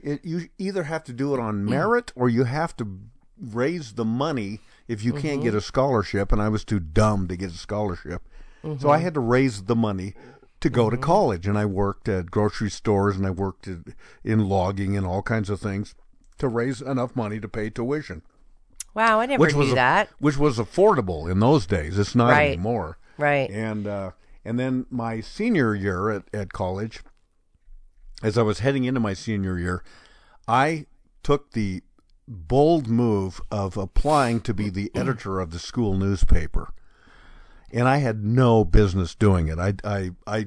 [0.00, 1.68] it, you either have to do it on mm.
[1.68, 2.98] merit or you have to
[3.38, 5.42] raise the money if you can't mm-hmm.
[5.42, 6.32] get a scholarship.
[6.32, 8.22] And I was too dumb to get a scholarship,
[8.62, 9.04] so I mm-hmm.
[9.04, 10.14] had to raise the money
[10.60, 11.46] to go to college.
[11.46, 13.78] And I worked at grocery stores and I worked at,
[14.24, 15.94] in logging and all kinds of things
[16.38, 18.22] to raise enough money to pay tuition,
[18.94, 20.08] Wow, I never which knew a- that.
[20.18, 21.98] which was affordable in those days.
[21.98, 22.48] It's not Right.
[22.48, 22.98] anymore.
[23.18, 23.48] Right.
[23.50, 24.10] And uh,
[24.44, 27.00] and then my senior year at, at college,
[28.22, 29.84] as I was heading into my senior year,
[30.48, 30.86] I
[31.22, 31.82] took the
[32.26, 36.72] bold move of applying to be the editor of the school newspaper.
[37.72, 39.58] And I had no business doing it.
[39.58, 40.46] I, I, I,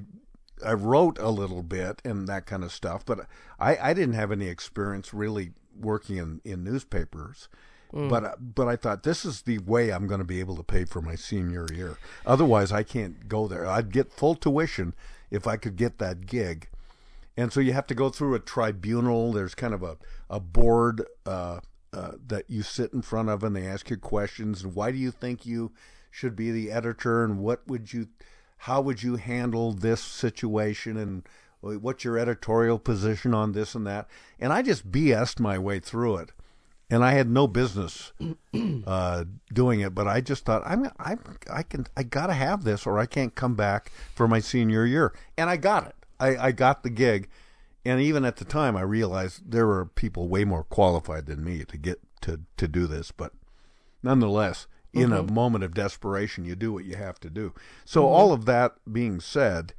[0.65, 3.27] I wrote a little bit and that kind of stuff, but
[3.59, 7.47] I, I didn't have any experience really working in, in newspapers.
[8.09, 10.83] But but I thought this is the way I'm going to be able to pay
[10.83, 11.97] for my senior year.
[12.25, 13.67] Otherwise, I can't go there.
[13.67, 14.95] I'd get full tuition
[15.29, 16.69] if I could get that gig.
[17.37, 19.31] And so you have to go through a tribunal.
[19.31, 21.59] There's kind of a, a board uh,
[21.91, 24.63] uh, that you sit in front of, and they ask you questions.
[24.63, 25.71] And why do you think you
[26.13, 27.23] should be the editor?
[27.23, 28.07] And what would you,
[28.59, 30.95] how would you handle this situation?
[30.95, 31.23] And
[31.59, 34.07] what's your editorial position on this and that?
[34.39, 36.31] And I just BS'd my way through it.
[36.89, 38.13] And I had no business
[38.85, 41.17] uh, doing it, but I just thought I'm I
[41.49, 45.11] I can I gotta have this, or I can't come back for my senior year.
[45.35, 45.95] And I got it.
[46.19, 47.29] I, I got the gig,
[47.83, 51.63] and even at the time, I realized there were people way more qualified than me
[51.63, 53.11] to get to to do this.
[53.11, 53.31] But
[54.03, 57.53] nonetheless, in a moment of desperation, you do what you have to do.
[57.83, 59.73] So all of that being said,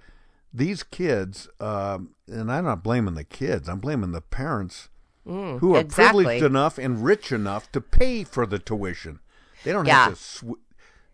[0.52, 3.68] these kids, um, and I'm not blaming the kids.
[3.68, 4.88] I'm blaming the parents
[5.24, 6.24] who are exactly.
[6.24, 9.20] privileged enough and rich enough to pay for the tuition.
[9.64, 10.10] They don't Yeah.
[10.10, 10.56] have to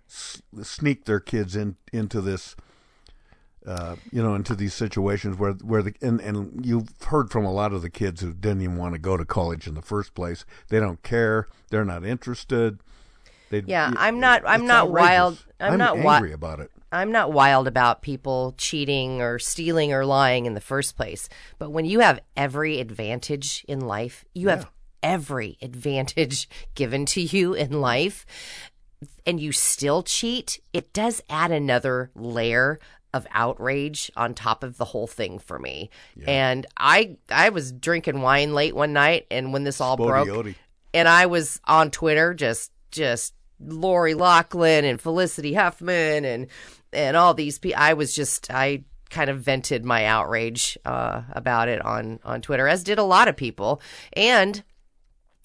[0.09, 2.57] sw- sneak their kids in into this.
[3.67, 7.53] Uh, you know, into these situations where where the and, and you've heard from a
[7.53, 10.15] lot of the kids who didn't even want to go to college in the first
[10.15, 10.47] place.
[10.69, 11.47] They don't care.
[11.69, 12.81] They're not interested.
[13.51, 15.09] They, Yeah, I'm not- I'm not outrageous.
[15.11, 16.71] wild- I'm not wi- angry about it.
[16.93, 21.29] I'm not wild about people cheating or stealing or lying in the first place.
[21.59, 24.69] But when you have every advantage in life, you have
[25.03, 28.27] every advantage given to you in life,
[29.27, 32.79] and you still cheat, it does add another layer
[33.13, 35.91] of outrage on top of the whole thing for me.
[36.27, 40.27] And I I was drinking wine late one night and when this all broke
[40.95, 46.46] and I was on Twitter just just Lori Loughlin and Felicity Huffman and
[46.92, 47.81] and all these people.
[47.81, 52.66] I was just I kind of vented my outrage uh, about it on on Twitter,
[52.68, 53.81] as did a lot of people,
[54.14, 54.62] and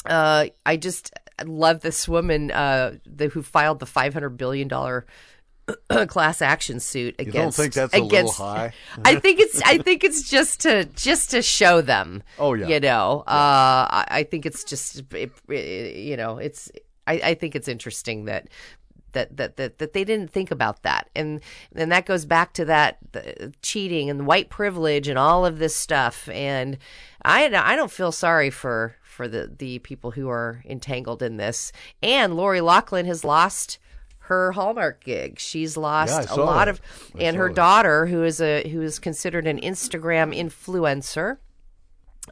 [0.06, 1.12] uh, I just
[1.46, 5.06] love this woman uh, the, who filed the five hundred billion dollar.
[6.10, 7.36] class action suit against.
[7.36, 8.72] You don't think that's a little high?
[9.04, 12.22] I think it's I think it's just to just to show them.
[12.38, 12.68] Oh, yeah.
[12.68, 13.32] You know, uh,
[13.90, 16.72] I, I think it's just it, it- you know it's
[17.08, 18.48] I, I think it's interesting that.
[19.14, 21.40] That, that, that, that they didn't think about that and
[21.74, 25.74] and that goes back to that the cheating and white privilege and all of this
[25.74, 26.78] stuff and
[27.24, 31.72] I, I don't feel sorry for for the the people who are entangled in this
[32.04, 33.80] and Lori Loughlin has lost
[34.28, 35.40] her Hallmark gig.
[35.40, 36.68] She's lost Yeah, a lot that.
[36.68, 36.82] of,
[37.18, 37.56] I and her that.
[37.56, 41.38] daughter, who is a who is considered an Instagram influencer,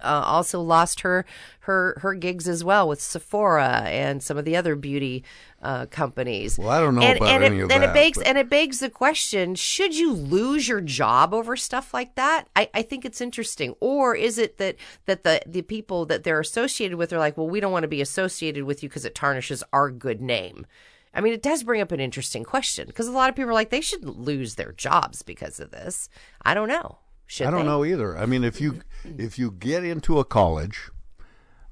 [0.01, 1.25] uh, also lost her
[1.61, 5.23] her her gigs as well with Sephora and some of the other beauty
[5.61, 6.57] uh, companies.
[6.57, 8.27] Well, I don't know and, about and any it, of and that, it begs but-
[8.27, 12.47] and it begs the question: Should you lose your job over stuff like that?
[12.55, 14.75] I, I think it's interesting, or is it that
[15.05, 17.87] that the the people that they're associated with are like, well, we don't want to
[17.87, 20.65] be associated with you because it tarnishes our good name.
[21.13, 23.53] I mean, it does bring up an interesting question because a lot of people are
[23.53, 26.09] like, they shouldn't lose their jobs because of this.
[26.41, 26.97] I don't know.
[27.25, 27.65] Should I don't they?
[27.67, 28.17] know either.
[28.17, 28.81] I mean, if you
[29.17, 30.89] if you get into a college,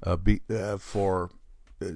[0.02, 1.30] uh, be, uh, for
[1.80, 1.86] uh,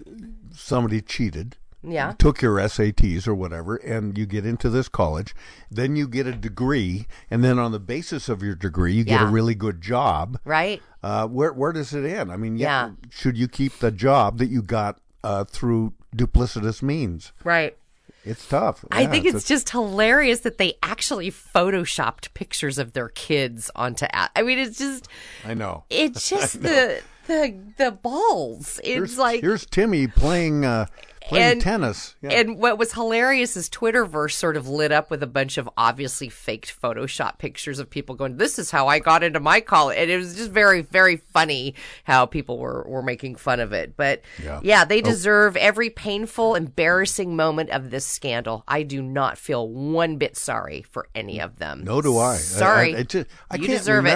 [0.52, 2.12] somebody cheated, Yeah.
[2.18, 5.34] took your SATs or whatever, and you get into this college,
[5.70, 9.22] then you get a degree, and then on the basis of your degree, you get
[9.22, 10.38] a really good job.
[10.44, 10.82] Right?
[11.02, 12.30] Uh, where where does it end?
[12.32, 12.90] I mean, yeah, Yeah.
[13.10, 17.32] should you keep the job that you got uh, through duplicitous means?
[17.44, 17.76] Right.
[18.26, 18.84] It's tough.
[18.90, 24.06] I think it's, a- just hilarious that they actually photoshopped pictures of their kids onto.
[24.12, 25.08] I mean, it's just
[25.44, 25.84] I know.
[25.88, 26.68] it's just know.
[26.68, 28.78] the the the balls.
[28.84, 30.86] It's here's, like here's Timmy playing uh,
[31.22, 32.14] playing And- tennis.
[32.22, 32.30] Yeah.
[32.30, 36.28] And what was hilarious is Twitterverse sort of lit up with a bunch of obviously
[36.28, 40.10] faked Photoshop pictures of people going, "This is how I got into my college," and
[40.10, 43.96] it was just very, very funny how people were were making fun of it.
[43.96, 44.60] But Yeah.
[44.62, 45.04] yeah, they Oh.
[45.04, 48.62] deserve every painful, embarrassing moment of this scandal.
[48.68, 51.82] I do not feel one bit sorry for any of them.
[51.84, 52.34] No, do I.
[52.34, 53.02] I- Sorry, I, I,
[53.50, 54.10] I you can't deserve it.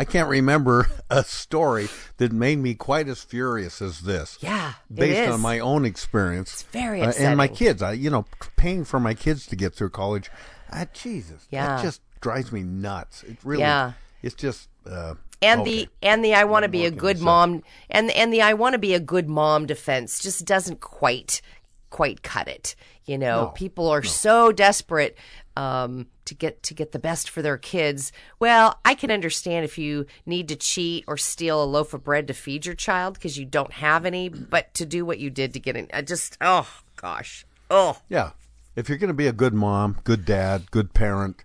[0.00, 4.38] I can't remember a story that made me quite as furious as this.
[4.40, 6.52] Yeah, it based on my own experience.
[6.54, 7.82] It's very and my kids.
[7.82, 8.24] I, you know,
[8.56, 10.30] paying for my kids to get through college.
[10.72, 11.66] Ah, Jesus, Yeah.
[11.76, 13.24] that just drives me nuts.
[13.24, 13.60] It really.
[13.60, 13.92] Yeah.
[14.22, 14.70] It's just.
[14.90, 15.70] Uh, and okay.
[15.70, 18.72] the and the I want to be a good mom and and the I want
[18.72, 21.42] to be a good mom defense just doesn't quite
[21.90, 22.74] quite cut it.
[23.04, 25.18] You know, No, people are so desperate
[25.60, 28.12] um, to get to get the best for their kids.
[28.38, 32.26] Well, I can understand if you need to cheat or steal a loaf of bread
[32.28, 35.52] to feed your child because you don't have any, but to do what you did
[35.54, 38.30] to get in, I just oh gosh, oh Yeah.
[38.76, 41.44] If you're going to be a good mom, good dad, good parent,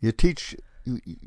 [0.00, 0.54] you teach.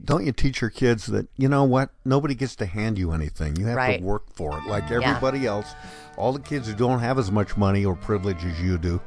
[0.06, 1.90] Don't you teach your kids that you know what?
[2.06, 3.58] Nobody gets to hand you anything.
[3.58, 4.00] You have Right.
[4.00, 5.02] to work for it, like Yeah.
[5.02, 5.68] everybody else.
[6.18, 9.02] All the kids who don't have as much money or privilege as you do,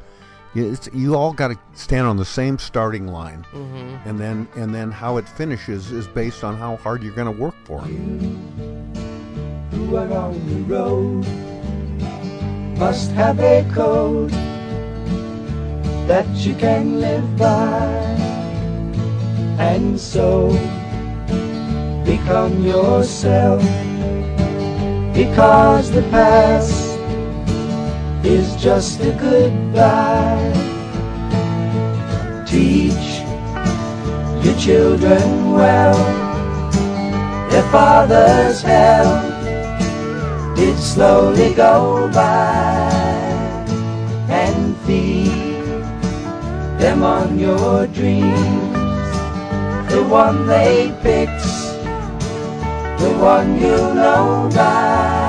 [0.55, 3.99] it's, you all got to stand on the same starting line, Mhm.
[4.07, 7.41] and then and then how it finishes is based on how hard you're going to
[7.41, 7.91] work for it.
[9.73, 11.25] who are on the road
[12.79, 14.31] must have a code
[16.07, 17.87] that you can live by
[19.59, 20.49] and so
[22.05, 23.63] become yourself
[25.15, 26.82] because the past
[28.25, 30.53] is just a goodbye.
[32.47, 33.23] Teach
[34.45, 35.97] your children well.
[37.51, 39.23] Their father's hell
[40.55, 42.91] did slowly go by.
[44.29, 45.31] And feed
[46.79, 48.73] them on your dreams.
[49.93, 51.63] The one they picked
[53.03, 55.22] the one you know by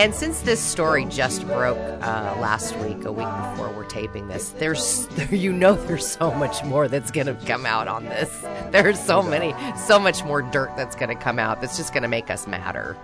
[0.00, 4.48] And since this story just broke uh, last week, a week before we're taping this,
[4.52, 8.34] there's there, you know there's so much more that's going to come out on this.
[8.70, 11.60] There's so many, so much more dirt that's going to come out.
[11.60, 12.96] That's just going to make us madder.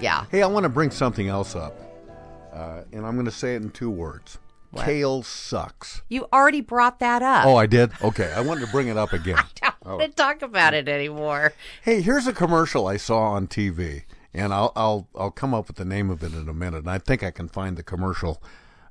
[0.00, 0.24] Yeah.
[0.32, 1.78] Hey, I want to bring something else up,
[2.52, 4.38] uh, and I'm going to say it in two words.
[4.72, 4.84] What?
[4.84, 6.02] Kale sucks.
[6.08, 7.46] You already brought that up.
[7.46, 7.92] Oh, I did.
[8.02, 9.38] Okay, I wanted to bring it up again.
[9.38, 11.52] I don't want to talk about it anymore.
[11.82, 14.02] Hey, here's a commercial I saw on TV,
[14.34, 16.78] and I'll I'll I'll come up with the name of it in a minute.
[16.78, 18.42] And I think I can find the commercial,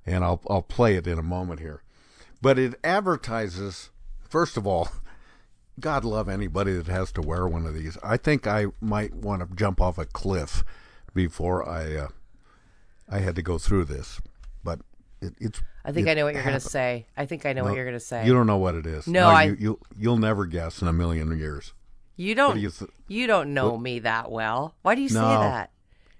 [0.06, 1.82] and I'll I'll play it in a moment here.
[2.42, 3.90] But it advertises,
[4.28, 4.90] first of all,
[5.80, 7.98] God love anybody that has to wear one of these.
[8.04, 10.64] I think I might want to jump off a cliff
[11.14, 12.08] before I uh,
[13.10, 14.20] I had to go through this,
[14.64, 14.80] but
[15.22, 15.62] it, it's.
[15.84, 17.08] I think it I know what you're going to say.
[17.18, 18.26] I think I know No, what you're going to say.
[18.26, 19.08] You don't know what it is.
[19.08, 21.74] No, I- You, you you'll never guess in a million years.
[22.22, 22.60] You don't.
[22.60, 22.72] You,
[23.08, 24.76] you don't know What- me that well.
[24.84, 25.72] Why do you say that?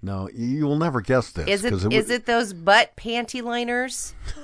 [0.02, 1.46] No, you will never guess this.
[1.46, 4.14] Is it 'cause is it those butt panty liners?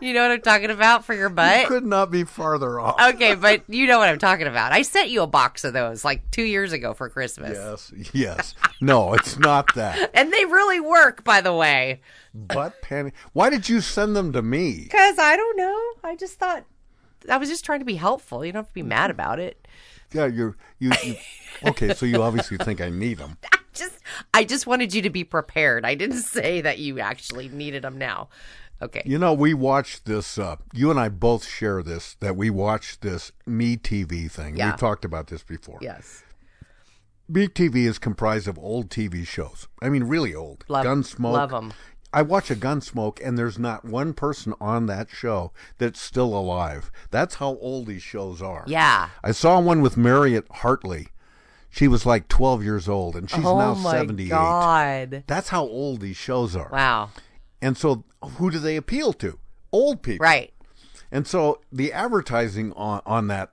[0.00, 1.66] you know what I'm talking about for your You butt?
[1.68, 2.96] could not be farther off.
[3.14, 4.72] Okay, but you know what I'm talking about.
[4.72, 7.56] I sent you a box of those like two years ago for Christmas.
[7.56, 8.54] Yes, yes.
[8.80, 10.10] No, it's not that.
[10.14, 12.00] And they really work, by the way.
[12.34, 13.12] Butt panty.
[13.34, 14.80] Why did you send them to me?
[14.82, 15.80] Because I don't know.
[16.02, 16.64] I just thought
[17.30, 18.44] I was just trying to be helpful.
[18.44, 19.66] You don't have to be mad about it.
[20.12, 20.90] Yeah, you're you.
[21.04, 21.16] you
[21.66, 23.36] okay, so you obviously think I need them.
[23.52, 23.98] I just
[24.34, 25.84] I just wanted you to be prepared.
[25.84, 28.28] I didn't say that you actually needed them now.
[28.80, 29.02] Okay.
[29.04, 30.38] You know, we watched this.
[30.38, 32.14] Uh, you and I both share this.
[32.20, 34.56] That we watched this Me TV thing.
[34.56, 34.70] Yeah.
[34.72, 35.78] We talked about this before.
[35.82, 36.22] Yes.
[37.28, 39.68] Me TV is comprised of old TV shows.
[39.82, 40.64] I mean, really old.
[40.68, 41.32] Love- Gunsmoke.
[41.32, 41.72] love 'em.
[42.12, 46.90] I watch a Gunsmoke, and there's not one person on that show that's still alive.
[47.10, 48.64] That's how old these shows are.
[48.66, 49.10] Yeah.
[49.22, 51.08] I saw one with Mariette Hartley.
[51.70, 54.30] She was like 12 years old, and she's oh now my 78.
[54.30, 55.24] god.
[55.26, 56.70] That's how old these shows are.
[56.72, 57.10] Wow.
[57.60, 59.38] And so, who do they appeal to?
[59.70, 60.24] Old people.
[60.24, 60.54] Right.
[61.12, 63.50] And so, the advertising on, on that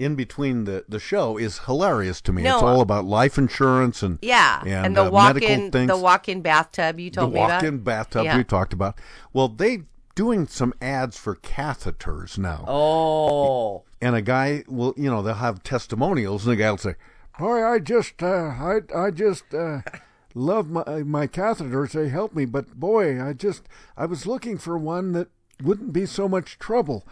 [0.00, 2.42] in between the, the show is hilarious to me.
[2.42, 4.62] No, it's all about life insurance and Yeah.
[4.62, 5.88] and, And, the uh, walk medical in things.
[5.90, 7.48] the walk in bathtub you the told me about.
[7.60, 8.36] The walk-in bathtub Yeah.
[8.38, 8.98] we talked about.
[9.34, 9.82] Well, they
[10.14, 12.64] doing some ads for catheters now.
[12.66, 13.84] Oh.
[14.00, 16.94] And a guy will, you know, they'll have testimonials, and the guy will say,
[17.38, 18.26] "Boy, I just, uh,
[18.58, 19.80] I, I just uh,
[20.34, 21.92] love my my catheters.
[21.92, 23.64] They help me, but boy, I just,
[23.98, 25.28] I was looking for one that
[25.62, 27.06] wouldn't be so much trouble."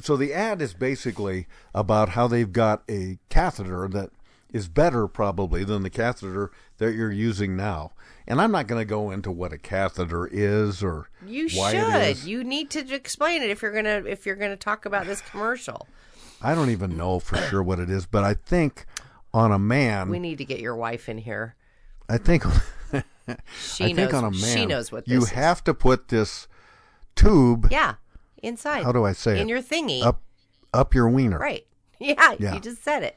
[0.00, 4.10] So the ad is basically about how they've got a catheter that
[4.52, 7.92] is better probably than the catheter that you're using now.
[8.28, 11.80] And I'm not going to go into what a catheter is or You why it
[11.92, 12.02] should.
[12.10, 12.26] is.
[12.28, 15.86] You need to explain it if you're gonna if you're gonna talk about this commercial.
[16.42, 18.84] I don't even know for sure what it is, but I think
[19.32, 21.54] on a man, We need to get your wife in here.
[22.08, 22.44] I think
[23.60, 23.96] She I knows.
[23.96, 25.30] think on a man, she knows what you is.
[25.30, 26.46] have to put this
[27.14, 27.68] tube.
[27.70, 27.94] Yeah,
[28.42, 28.84] inside.
[28.84, 29.40] How do I say it?
[29.40, 30.02] In your thingy.
[30.02, 30.20] Up,
[30.74, 31.38] up your wiener.
[31.38, 31.66] Right.
[31.98, 32.54] Yeah, Yeah.
[32.54, 33.16] You just said it.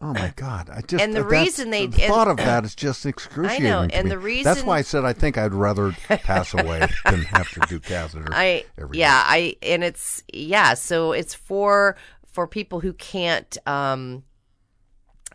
[0.00, 0.70] Oh my God!
[0.70, 3.66] I just And the reason they- the and- thought of that is just excruciating.
[3.66, 4.10] and to me.
[4.10, 7.60] the reason that's why I said I think I'd rather pass away than have to
[7.68, 8.28] do catheters.
[8.30, 11.96] I every yeah, I and it's yeah, so it's for
[12.30, 14.22] for people who can't um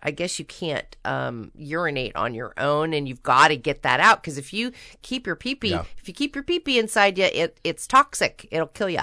[0.03, 3.99] I guess you can't um urinate on your own and you've got to get that
[4.01, 5.85] out because if you keep your pee pee Yeah.
[5.97, 8.47] if you keep your pee pee inside you it it's toxic.
[8.51, 9.01] It'll kill you.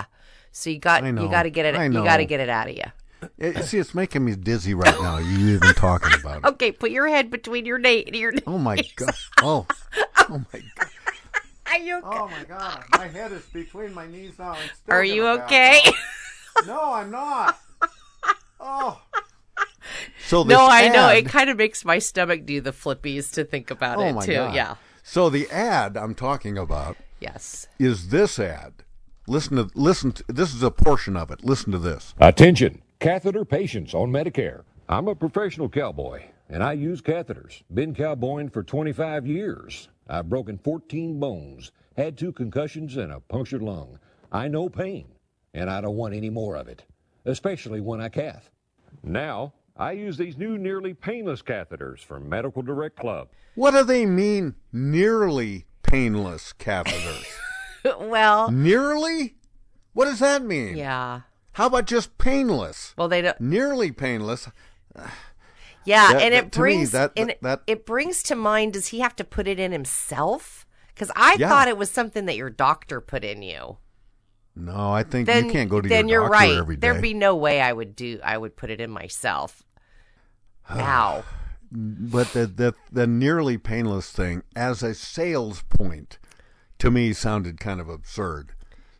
[0.52, 2.76] So you got you got to get it you got to get it out of
[2.76, 2.84] you.
[3.38, 5.18] It- see, it's making me dizzy right now.
[5.18, 6.44] You even talking about it.
[6.52, 9.14] Okay, put your head between your knee and your Oh my God!
[9.42, 9.66] Oh,
[10.28, 10.88] oh my God!
[11.66, 12.06] Are you okay?
[12.18, 12.84] Oh my God!
[12.96, 14.56] My head is between my knees now.
[14.88, 15.80] Are you okay?
[15.86, 16.66] out.
[16.66, 17.58] No, I'm not.
[18.62, 19.00] Oh.
[20.26, 21.08] So this no, I know.
[21.08, 24.24] It kind of makes my stomach do the flippies to think about oh it my
[24.26, 24.34] too.
[24.34, 24.54] God.
[24.54, 24.74] Yeah.
[25.02, 27.66] So the ad I'm talking about Yes.
[27.78, 28.72] is this ad.
[29.26, 30.12] Listen to listen.
[30.12, 31.44] To, this is a portion of it.
[31.44, 32.14] Listen to this.
[32.18, 34.62] Attention, catheter patients on Medicare.
[34.88, 37.62] I'm a professional cowboy, and I use catheters.
[37.72, 39.88] Been cowboying for 25 years.
[40.08, 43.98] I've broken 14 bones, had two concussions, and a punctured lung.
[44.32, 45.06] I know pain,
[45.54, 46.84] and I don't want any more of it,
[47.24, 48.50] especially when I cath.
[49.04, 53.28] Now, I use these new nearly painless catheters from Medical Direct Club.
[53.54, 54.54] What do they mean?
[54.72, 57.24] Nearly painless catheters.
[57.98, 59.36] well, Nearly?
[59.94, 60.76] What does that mean?
[60.76, 61.22] yeah.
[61.52, 62.94] How about just painless?
[62.96, 63.40] Well, they don't.
[63.40, 64.48] Nearly painless.
[65.84, 68.22] Yeah, That- and that- it to me, brings that- and that- it, that- it brings
[68.24, 68.74] to mind.
[68.74, 70.66] Does he have to put it in himself?
[70.94, 71.48] Because I Yeah.
[71.48, 73.78] thought it was something that your doctor put in you.
[74.54, 76.56] No, I think Then you can't go to then your you're doctor right.
[76.58, 76.80] every day.
[76.80, 78.20] There'd be no way I would do.
[78.22, 79.62] I would put it in myself.
[80.78, 81.24] Ow.
[81.72, 86.18] but the, the the nearly painless thing as a sales point
[86.78, 88.52] to me sounded kind of absurd.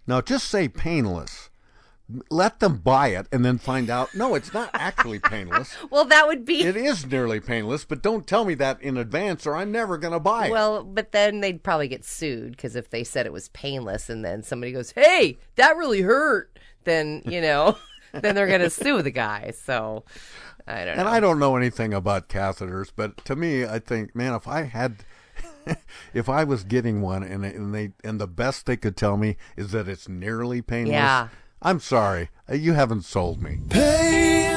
[0.07, 1.49] Now just say painless.
[2.29, 5.77] Let them buy it and then find out no, it's not actually painless.
[5.91, 9.47] Well, that would be It is nearly painless, but don't tell me that in advance
[9.47, 10.51] or I'm never going to buy it.
[10.51, 14.25] Well, but then they'd probably get sued because if they said it was painless and
[14.25, 17.77] then somebody goes, "Hey, that really hurt," then you know,
[18.13, 19.53] then they're gonna sue the guy.
[19.53, 20.05] So
[20.71, 21.01] I don't know.
[21.01, 24.63] And I don't know anything about catheters, but to me, I think, man, if I
[24.63, 24.97] had,
[26.15, 29.37] if I was getting one, and and they and the best they could tell me
[29.57, 30.93] is that it's nearly painless.
[30.93, 31.29] Yeah.
[31.63, 33.59] I'm sorry, Uh, you haven't sold me.
[33.69, 34.57] Pain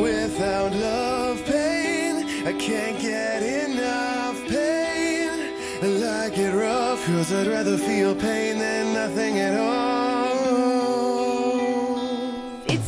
[0.00, 2.44] without love, pain.
[2.44, 5.30] I can't get enough pain.
[5.80, 9.84] I like it rough, cause I'd rather feel pain than nothing at all.
[12.66, 12.80] it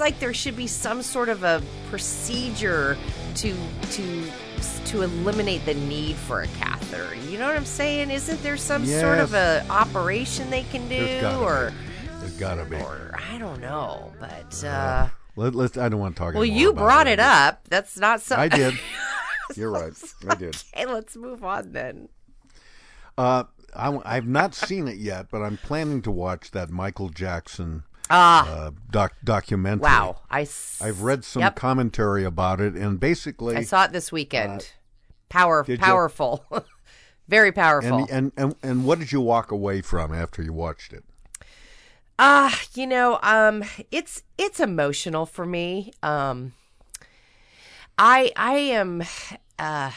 [0.00, 2.96] seems like there should be some sort of a procedure
[3.34, 3.54] to
[3.90, 4.30] to
[4.86, 7.14] to eliminate the need for a catheter.
[7.28, 8.10] You know what I'm saying?
[8.10, 12.08] Isn't there some sort of a operation they can do, or be.
[12.20, 12.76] There's gotta be.
[12.76, 15.76] or I don't know, but uh, Let, let's.
[15.76, 16.30] I don't want to talk.
[16.30, 16.48] About it.
[16.48, 17.68] Well, you brought it up.
[17.68, 18.74] That's not something I did.
[19.56, 19.92] You're right.
[20.28, 20.56] I did.
[20.74, 22.08] Okay, let's move on then.
[23.18, 23.44] Uh,
[23.76, 28.48] I, I've not seen it yet, but I'm planning to watch that Michael Jackson Ah.
[28.48, 29.82] uh, doc, documentary.
[29.84, 31.54] Wow, I s- I've read some Yep.
[31.56, 34.72] commentary about it, and basically, I saw it this weekend.
[35.28, 35.86] Power, did ya?
[35.86, 36.44] powerful,
[37.28, 37.98] very powerful.
[37.98, 41.04] and, and and and what did you walk away from after you watched it?
[42.18, 45.92] Ah, you know, um, it's it's emotional for me.
[46.02, 46.52] Um,
[47.96, 49.02] I I am,
[49.58, 49.92] uh,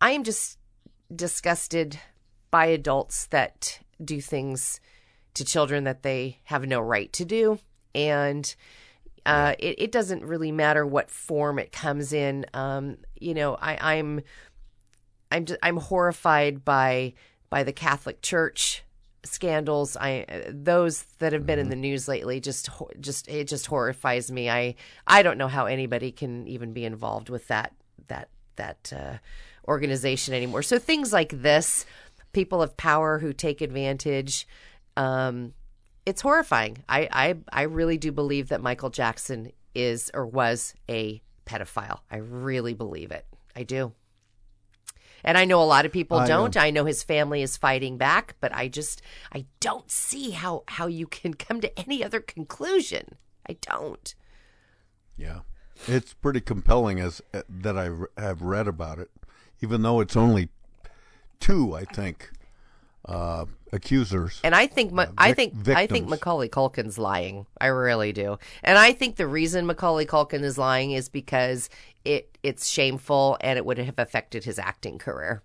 [0.00, 0.56] I am just
[1.14, 1.98] disgusted
[2.50, 4.80] by adults that do things
[5.34, 7.58] to children that they have no right to do,
[7.94, 8.54] and
[9.26, 12.46] uh, it, it doesn't really matter what form it comes in.
[12.54, 14.22] Um, you know, I, I'm
[15.30, 17.14] I'm just, I'm horrified by
[17.48, 18.82] by the Catholic Church
[19.24, 19.96] scandals.
[19.96, 22.70] I those that have been in the news lately just
[23.00, 24.48] just it just horrifies me.
[24.48, 24.74] I
[25.06, 27.74] I don't know how anybody can even be involved with that
[28.08, 29.18] that that uh,
[29.68, 30.62] organization anymore.
[30.62, 31.84] So things like this,
[32.32, 34.46] people of power who take advantage.
[34.96, 35.54] Um,
[36.06, 36.78] it's horrifying.
[36.88, 42.00] I, I I really do believe that Michael Jackson is or was a pedophile.
[42.10, 43.26] I really believe it.
[43.54, 43.92] I do.
[45.22, 46.56] And I know a lot of people I, don't.
[46.56, 50.86] I know his family is fighting back, but I just I don't see how how
[50.86, 53.16] you can come to any other conclusion.
[53.48, 54.14] I don't.
[55.16, 55.40] Yeah,
[55.86, 59.10] it's pretty compelling as uh, that I have read about it,
[59.60, 60.48] even though it's only
[61.38, 62.30] two, I think,
[63.04, 64.40] uh, accusers.
[64.44, 66.08] And I think uh, I vic- think I think.
[66.08, 67.46] Macaulay Culkin's lying.
[67.60, 68.38] I really do.
[68.62, 71.70] And I think the reason Macaulay Culkin is lying is because
[72.04, 75.42] it it's shameful and it would have affected his acting career.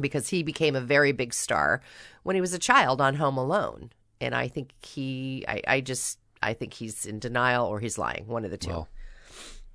[0.00, 1.82] Because he became a very big star
[2.22, 3.90] when he was a child on Home Alone.
[4.20, 8.26] And I think he I, I just I think he's in denial or he's lying.
[8.26, 8.70] One of the two.
[8.70, 8.88] Well,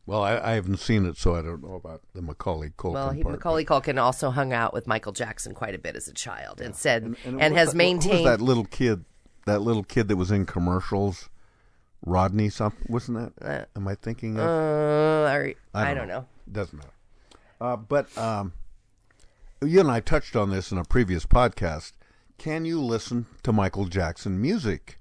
[0.07, 3.11] well, I, I haven't seen it, so I don't know about the Macaulay Culkin Well,
[3.11, 3.33] he, part.
[3.35, 6.75] Macaulay Culkin also hung out with Michael Jackson quite a bit as a child, and
[6.75, 8.23] said and, And what- has what- maintained.
[8.25, 9.05] Was that little kid?
[9.45, 11.29] That little kid that was in commercials.
[12.05, 13.69] Rodney something wasn't that?
[13.75, 14.37] Am I thinking?
[14.37, 14.45] Of?
[14.45, 16.25] Uh, I, I don't know.
[16.51, 16.91] Doesn't matter.
[17.59, 18.53] Uh, but um,
[19.61, 21.93] you and I touched on this in a previous podcast.
[22.37, 24.99] Can you listen to Michael Jackson music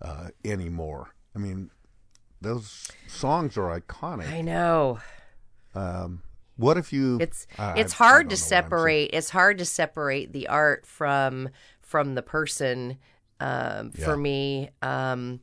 [0.00, 1.10] uh, anymore?
[1.36, 1.70] I mean,
[2.44, 4.30] those songs are iconic.
[4.30, 5.00] I know.
[5.74, 6.22] Um,
[6.56, 7.18] what if you?
[7.20, 8.62] It's I- it's I- I hard don't to know what I'm saying.
[8.62, 9.10] separate.
[9.12, 11.48] It's hard to separate the art from
[11.80, 12.98] from the person.
[13.40, 14.04] Um, Yeah.
[14.04, 15.40] For me, um,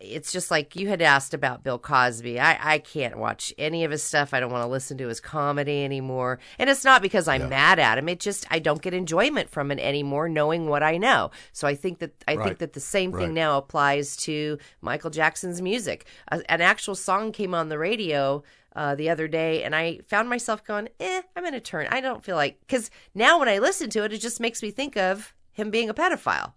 [0.00, 2.38] it's just like you had asked about Bill Cosby.
[2.40, 4.32] I, I can't watch any of his stuff.
[4.34, 6.38] I don't want to listen to his comedy anymore.
[6.58, 8.08] And it's not because I'm mad at him.
[8.08, 11.30] It just I don't get enjoyment from it anymore, knowing what I know.
[11.52, 12.44] So I think that I Right.
[12.44, 13.32] think that the same thing Right.
[13.32, 16.06] now applies to Michael Jackson's music.
[16.30, 18.42] A, an actual song came on the radio
[18.76, 22.00] uh, the other day, and I found myself going, "Eh, I'm going to turn." I
[22.00, 24.96] don't feel like because now when I listen to it, it just makes me think
[24.96, 26.54] of him being a pedophile.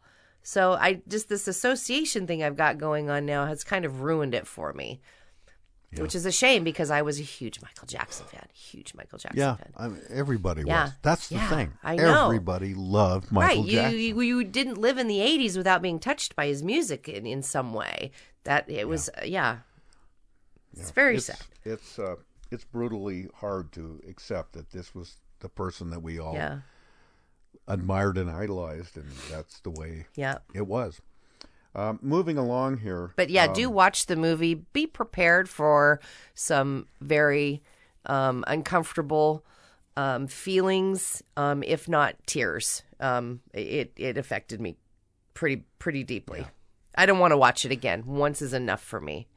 [0.48, 4.34] So I just this association thing I've got going on now has kind of ruined
[4.34, 5.02] it for me,
[5.98, 9.38] which is a shame because I was a huge Michael Jackson fan, huge Michael Jackson
[9.42, 9.74] Yeah, fan.
[9.76, 10.84] I mean, everybody Yeah.
[10.84, 10.92] was.
[11.02, 11.74] That's the Yeah, thing.
[11.84, 12.28] I know.
[12.28, 14.00] Everybody loved Michael right, Jackson.
[14.00, 17.26] you, you you didn't live in the '80s without being touched by his music in,
[17.26, 18.12] in some way.
[18.46, 19.58] That it was, uh, yeah.
[20.78, 21.44] It's very it's, sad.
[21.66, 22.16] It's uh,
[22.52, 26.60] it's brutally hard to accept that this was the person that we all Yeah.
[27.68, 30.38] Admired and idolized, and that's the way Yeah.
[30.54, 31.02] it was.
[31.76, 34.56] Um, moving along here, But yeah, um, do watch the movie.
[34.56, 36.00] Be prepared for
[36.34, 37.62] some very
[38.08, 39.46] um, uncomfortable
[39.96, 42.82] um, feelings, um, if not tears.
[43.00, 44.78] Um, it it affected me
[45.36, 46.48] pretty pretty deeply.
[46.96, 48.04] I don't want to watch it again.
[48.08, 49.28] Once is enough for me.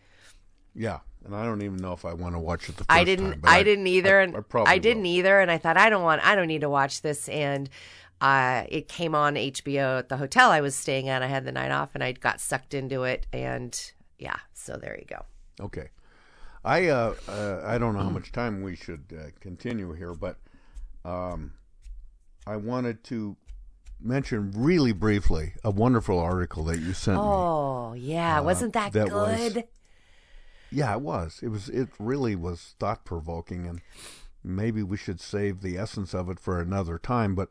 [0.75, 3.05] Yeah, and I don't even know if I want to watch it the first I
[3.05, 3.33] didn't.
[3.33, 5.41] time, but I, didn't either, I, and I probably didn't either.
[5.41, 6.25] And I thought I don't want.
[6.25, 7.29] I don't need to watch this.
[7.29, 7.69] And
[8.21, 11.23] uh, it came on HBO at the hotel I was staying at.
[11.23, 13.27] I had the night off, and I got sucked into it.
[13.33, 13.79] And
[14.19, 15.25] yeah, so there you go.
[15.65, 15.89] Okay.
[16.65, 20.37] I uh, uh, I don't know how much time we should uh, continue here, but
[21.05, 21.53] um,
[22.47, 23.37] I wanted to
[24.03, 27.23] mention really briefly a wonderful article that you sent me.
[27.25, 29.65] Oh yeah, Uh, wasn't that, that was- good?
[30.73, 31.41] Yeah, it was.
[31.43, 31.69] It was.
[31.69, 33.81] It really was thought provoking, and
[34.45, 37.35] maybe we should save the essence of it for another time.
[37.35, 37.49] But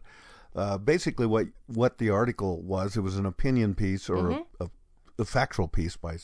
[0.55, 4.45] uh, basically, what what the article was, it was an opinion piece or Mhm.
[4.59, 4.69] a,
[5.19, 6.17] a, factual piece by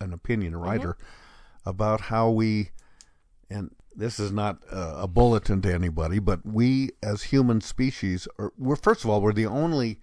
[0.00, 0.96] an opinion writer
[1.66, 2.70] about how we,
[3.50, 8.52] and this is not a, a bulletin to anybody, but we as human species are.
[8.58, 10.00] We're first of all, we're the only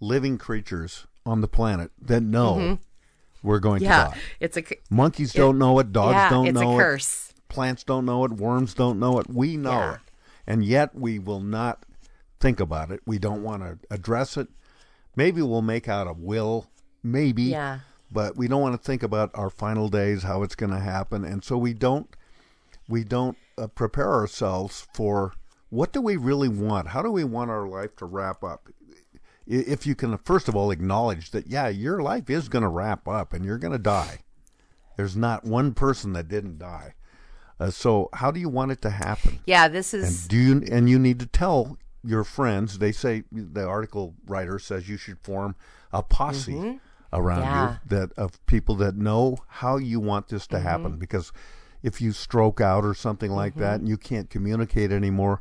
[0.00, 2.78] living creatures on the planet that know Mhm.
[3.42, 4.18] we're going Yeah, to die.
[4.40, 5.92] it's a Monkeys it- don't know it.
[5.92, 7.30] Dogs yeah, don't it's a know curse.
[7.30, 7.48] it.
[7.48, 8.32] Plants don't know it.
[8.32, 9.28] Worms don't know it.
[9.28, 9.94] We know Yeah.
[9.94, 10.00] it,
[10.46, 11.84] and yet we will not
[12.40, 13.00] think about it.
[13.06, 14.48] We don't want to address it.
[15.14, 16.66] Maybe we'll make out a will.
[17.02, 17.44] Maybe.
[17.44, 17.80] Yeah.
[18.12, 21.24] But we don't want to think about our final days, how it's going to happen,
[21.24, 22.08] and so we don't.
[22.88, 25.34] We don't uh, prepare ourselves for
[25.68, 26.88] what do we really want?
[26.88, 28.68] How do we want our life to wrap up?
[29.46, 33.06] If you can, first of all, acknowledge that, yeah, your life is going to wrap
[33.06, 34.20] up and you're going to die.
[34.96, 36.94] There's not one person that didn't die.
[37.58, 39.40] Uh, so, how do you want it to happen?
[39.46, 42.78] Yeah, this is And do you and you need to tell your friends.
[42.78, 45.54] They say the article writer says you should form
[45.92, 46.80] a posse Mhm.
[47.12, 47.72] around Yeah.
[47.72, 50.92] you that of people that know how you want this to happen.
[50.94, 50.98] Mhm.
[50.98, 51.32] Because
[51.82, 53.80] if you stroke out or something like that Mm-hmm.
[53.80, 55.40] and you can't communicate anymore,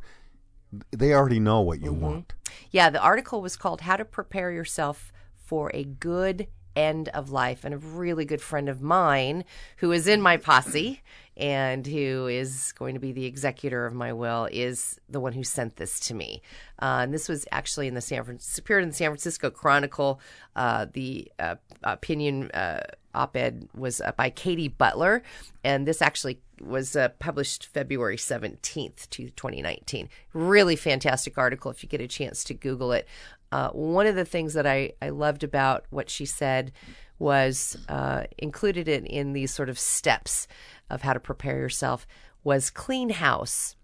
[0.92, 1.86] they already know what Mm-hmm.
[1.86, 2.34] you want.
[2.72, 6.48] Yeah, the article was called How to Prepare Yourself for a Good
[6.80, 7.66] End of Life.
[7.66, 9.44] And a really good friend of mine
[9.78, 11.02] who is in my posse
[11.36, 15.44] and who is going to be the executor of my will is the one who
[15.44, 16.42] sent this to me.
[16.82, 20.22] Uh, and this was actually in the San Francisco, appeared in the San Francisco Chronicle.
[20.56, 22.82] Uh, the uh, opinion uh,
[23.14, 25.22] op ed was uh, by Katy Butler.
[25.64, 30.10] And this actually was uh, published February 17th, to 2019.
[30.34, 33.08] Really fantastic article if you get a chance to Google it.
[33.52, 36.72] Uh, one of the things that I, I loved about what she said
[37.18, 40.48] was uh, included in, in these sort of steps
[40.90, 42.08] of how to prepare yourself
[42.44, 43.76] was clean house.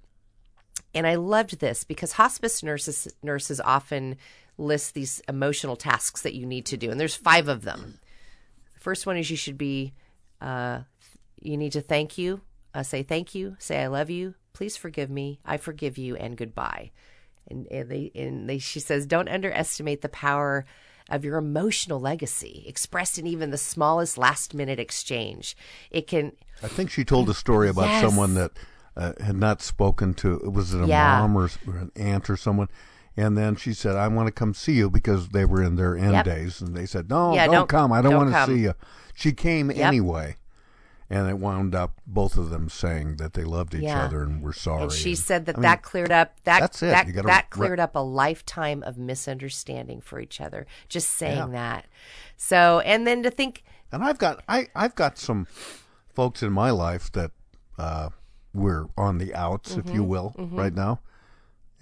[0.93, 4.15] And I loved this because hospice nurses nurses often
[4.57, 7.99] list these emotional tasks that you need to do, and there's five of them.
[8.73, 9.93] The first one is you should be,
[10.39, 10.81] uh,
[11.41, 12.41] you need to thank you,
[12.73, 16.37] uh, say thank you, say I love you, please forgive me, I forgive you, and
[16.37, 16.91] goodbye.
[17.49, 20.65] And, and they and they she says don't underestimate the power
[21.09, 25.55] of your emotional legacy expressed in even the smallest last minute exchange.
[25.91, 26.31] It can
[26.63, 28.01] I think she told a story about Yes.
[28.01, 28.51] someone that
[28.97, 30.35] uh, had not spoken to.
[30.35, 31.19] It was it a Yeah.
[31.19, 32.69] mom or, or an aunt or someone?
[33.17, 35.95] And then she said, "I want to come see you because they were in their
[35.95, 36.25] end Yep.
[36.25, 37.91] days." And they said, "No, Yeah, don't, don't- come.
[37.93, 38.73] I don't, don't want to see you."
[39.13, 39.77] She came Yep.
[39.79, 40.37] anyway,
[41.09, 44.05] and it wound up both of them saying that they loved each Yeah.
[44.05, 44.83] other and were sorry.
[44.83, 46.87] And she And- said that I mean, that cleared up that that's it.
[46.87, 50.65] that that re- cleared up a lifetime of misunderstanding for each other.
[50.89, 51.59] Just saying Yeah.
[51.59, 51.85] that.
[52.37, 55.47] So, and then to think And I've got I I've got some
[56.13, 57.31] folks in my life that
[57.77, 58.09] uh,
[58.53, 60.57] we're on the outs, if you Mhm, will, mhm.
[60.57, 61.01] right now,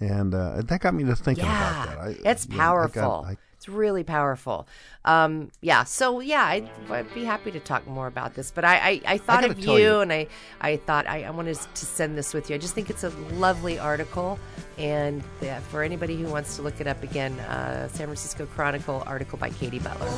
[0.00, 1.98] and uh, that got me to thinking yeah, about that.
[2.26, 2.62] I, it's know, I got-
[2.92, 3.24] powerful.
[3.28, 4.68] I- it's really powerful.
[5.06, 5.84] Um, yeah.
[5.84, 8.50] So yeah, I'd, I'd be happy to talk more about this.
[8.50, 10.26] But I, I, I thought gotta of you, you- and I,
[10.60, 12.56] I thought I, I wanted to send this with you.
[12.56, 14.38] I just think it's a lovely article,
[14.76, 19.02] and yeah, for anybody who wants to look it up again, uh, San Francisco Chronicle
[19.06, 20.10] article by Katy Butler.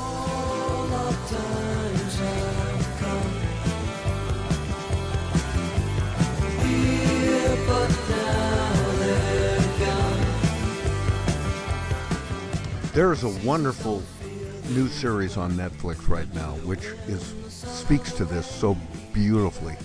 [12.97, 14.03] There's a wonderful
[14.71, 18.75] new series on Netflix right now, which is speaks to this so
[19.13, 19.77] beautifully.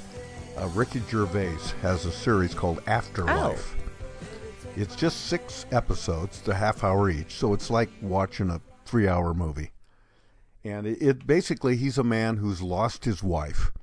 [0.58, 3.76] Uh, Ricky Gervais has a series called Afterlife.
[3.78, 4.72] Oh.
[4.78, 9.72] It's just six episodes, the half hour each, so it's like watching a three-hour movie.
[10.64, 13.74] And it, it basically he's a man who's lost his wife,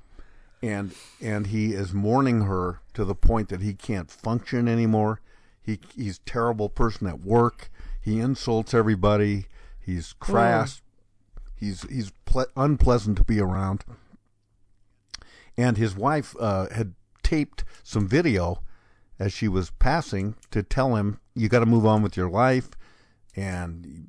[0.62, 5.20] and and he is mourning her to the point that he can't function anymore.
[5.62, 7.70] He he's a terrible person at work.
[8.09, 9.49] He insults everybody.
[9.79, 10.81] He's crass.
[11.55, 13.85] He's he's ple- unpleasant to be around.
[15.59, 18.63] And his wife uh, had taped some video,
[19.19, 22.71] as she was passing to tell him, "You got to move on with your life,
[23.37, 24.07] and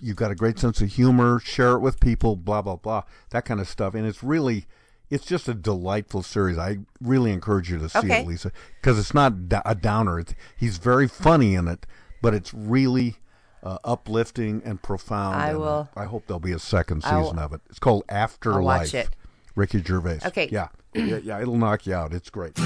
[0.00, 1.40] you've got a great sense of humor.
[1.40, 2.36] Share it with people.
[2.36, 3.02] Blah blah blah.
[3.30, 4.66] That kind of stuff." And it's really,
[5.10, 6.58] it's just a delightful series.
[6.58, 8.20] I really encourage you to see Okay.
[8.20, 9.32] it, Lisa, because it's not
[9.64, 10.20] a downer.
[10.20, 11.86] It's, he's very funny in it,
[12.22, 13.16] but it's really.
[13.62, 15.34] Uh, uplifting and profound.
[15.34, 17.60] I and, will- I hope there'll be a second I'll- season of it.
[17.68, 18.54] It's called Afterlife.
[18.62, 19.08] I'll watch it.
[19.56, 20.20] Ricky Gervais.
[20.24, 20.48] Okay.
[20.52, 20.68] Yeah.
[20.94, 21.16] yeah.
[21.16, 21.40] Yeah.
[21.40, 22.12] It'll knock you out.
[22.12, 22.56] It's great.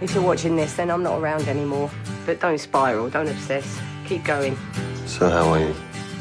[0.00, 1.90] If you're watching this, then I'm not around anymore.
[2.24, 3.78] But don't spiral, don't obsess.
[4.06, 4.56] Keep going.
[5.04, 5.74] So how are you?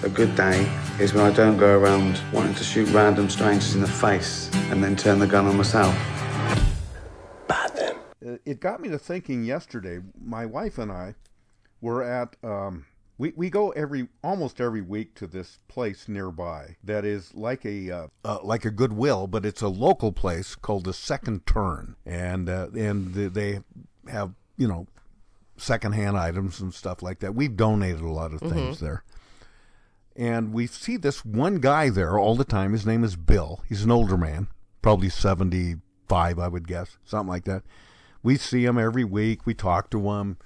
[0.03, 0.69] A good day
[0.99, 4.83] is when I don't go around wanting to shoot random strangers in the face and
[4.83, 5.95] then turn the gun on myself.
[7.49, 9.99] Uh, It got me to thinking yesterday.
[10.21, 11.15] My wife and I
[11.81, 12.35] were at.
[12.43, 12.85] Um,
[13.19, 17.89] we, we go every almost every week to this place nearby that is like a
[17.91, 22.47] uh, uh, like a Goodwill, but it's a local place called the Second Turn, and
[22.49, 23.61] uh, and the, they
[24.07, 24.85] have you know
[25.57, 27.33] secondhand items and stuff like that.
[27.33, 28.79] We've donated a lot of things Mhm.
[28.79, 29.03] there.
[30.15, 32.71] And we see this one guy there all the time.
[32.73, 33.61] His name is Bill.
[33.69, 34.47] He's an older man,
[34.81, 37.63] probably 75, I would guess, something like that.
[38.23, 39.45] We see him every week.
[39.45, 40.37] We talk to him.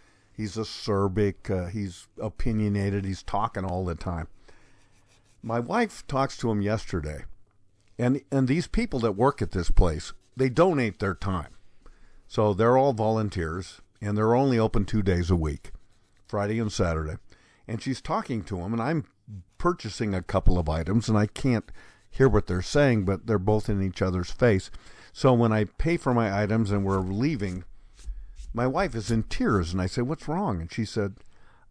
[0.41, 1.51] He's acerbic.
[1.51, 3.05] Uh, he's opinionated.
[3.05, 4.27] He's talking all the time.
[5.43, 7.25] My wife talks to him yesterday,
[7.99, 11.57] and and these people that work at this place, they donate their time.
[12.27, 15.71] So they're all volunteers, and they're only open two days a week,
[16.27, 17.17] Friday and Saturday.
[17.67, 19.05] And she's talking to him, and I'm
[19.59, 21.71] purchasing a couple of items, and I can't
[22.09, 24.71] hear what they're saying, but they're both in each other's face.
[25.13, 27.63] So when I pay for my items and we're leaving,
[28.53, 31.15] my wife is in tears, and I say, "What's wrong?" And she said,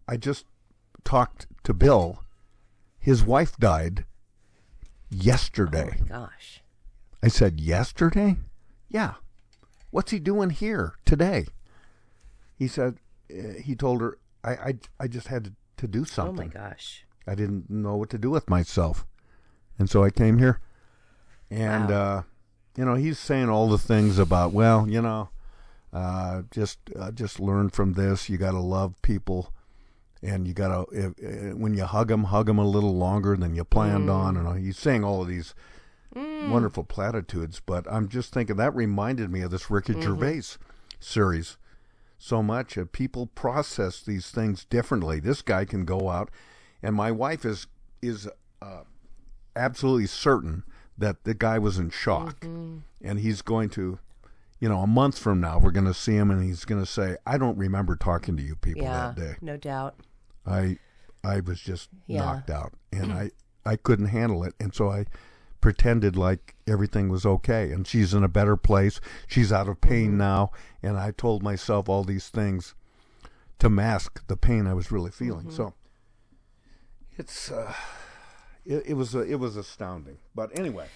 [0.09, 0.47] "I just
[1.05, 2.23] talked to Bill.
[2.99, 4.05] His wife died
[5.11, 6.63] yesterday." Oh Gosh.
[7.23, 8.37] I said, "Yesterday?"
[8.89, 9.15] Yeah.
[9.91, 11.47] What's he doing here today?
[12.57, 12.99] He said,
[13.31, 16.53] uh, he told her, I, I, I just had to, to do something.
[16.55, 17.05] Oh my gosh.
[17.27, 19.07] I didn't know what to do with myself.
[19.79, 20.61] And so I came here.
[21.51, 22.23] And, uh,
[22.77, 25.31] you know, he's saying all the things about, well, you know,
[25.93, 28.29] uh, just uh, just learn from this.
[28.29, 29.53] You got to love people.
[30.23, 33.55] And you got to, uh, when you hug them, hug them a little longer than
[33.55, 34.15] you planned Mm.
[34.15, 34.37] on.
[34.37, 35.55] And he's saying all of these
[36.15, 37.63] wonderful platitudes.
[37.65, 40.03] But I'm just thinking that reminded me of this Ricky Mhm.
[40.03, 40.59] Gervais
[40.99, 41.57] series
[42.19, 42.77] so much.
[42.77, 45.21] Uh, people process these things differently.
[45.21, 46.31] This guy can go out,
[46.83, 47.67] and my wife is
[48.03, 48.29] is
[48.61, 48.83] uh,
[49.57, 50.65] absolutely certain
[50.99, 52.81] that the guy was in shock, Mhm.
[53.01, 53.99] and he's going to,
[54.61, 56.87] you know, a month from now we're going to see him, and he's going to
[56.87, 59.35] say, "I don't remember talking to you people yeah, that day.
[59.41, 59.97] no doubt.
[60.47, 60.79] I
[61.25, 62.19] I was just Yeah.
[62.21, 63.31] knocked out, and I
[63.65, 65.07] I couldn't handle it, and so I."
[65.63, 68.99] pretended like everything was okay and she's in a better place
[69.29, 70.17] she's out of pain Mm-hmm.
[70.17, 70.51] now
[70.83, 72.75] and i told myself all these things
[73.59, 75.53] to mask the pain i was really feeling Mhm.
[75.53, 75.75] so
[77.19, 77.75] it's uh
[78.65, 80.87] it, it was uh, it was astounding but anyway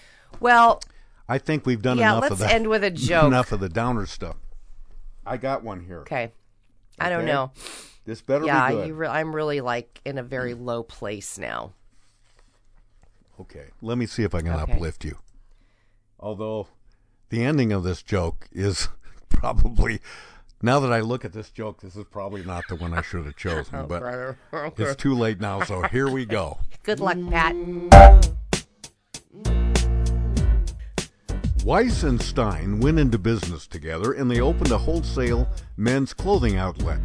[0.41, 0.81] Well,
[1.29, 3.27] i think we've done Yeah, enough of let's that end with a joke.
[3.27, 4.37] enough of the downer stuff
[5.27, 6.33] i got one here okay.
[6.99, 7.33] I don't Okay?
[7.33, 7.51] know.
[8.05, 11.39] this better yeah, be good You re- I'm really like in a very low place
[11.39, 11.73] now.
[13.41, 14.73] Okay, let me see if I can Okay.
[14.75, 15.19] uplift you.
[16.21, 16.69] Although
[17.31, 18.89] the ending of this joke is
[19.29, 20.01] probably,
[20.63, 23.25] now that I look at this joke, this is probably not the one I should
[23.27, 24.37] have chosen, Oh, but
[24.79, 26.59] it's too late now, so here we go.
[26.85, 27.55] Good luck, Pat.
[27.57, 28.33] Mm-hmm.
[31.65, 35.49] Weiss and Stein went into business together and they opened a wholesale
[35.79, 37.01] men's clothing outlet.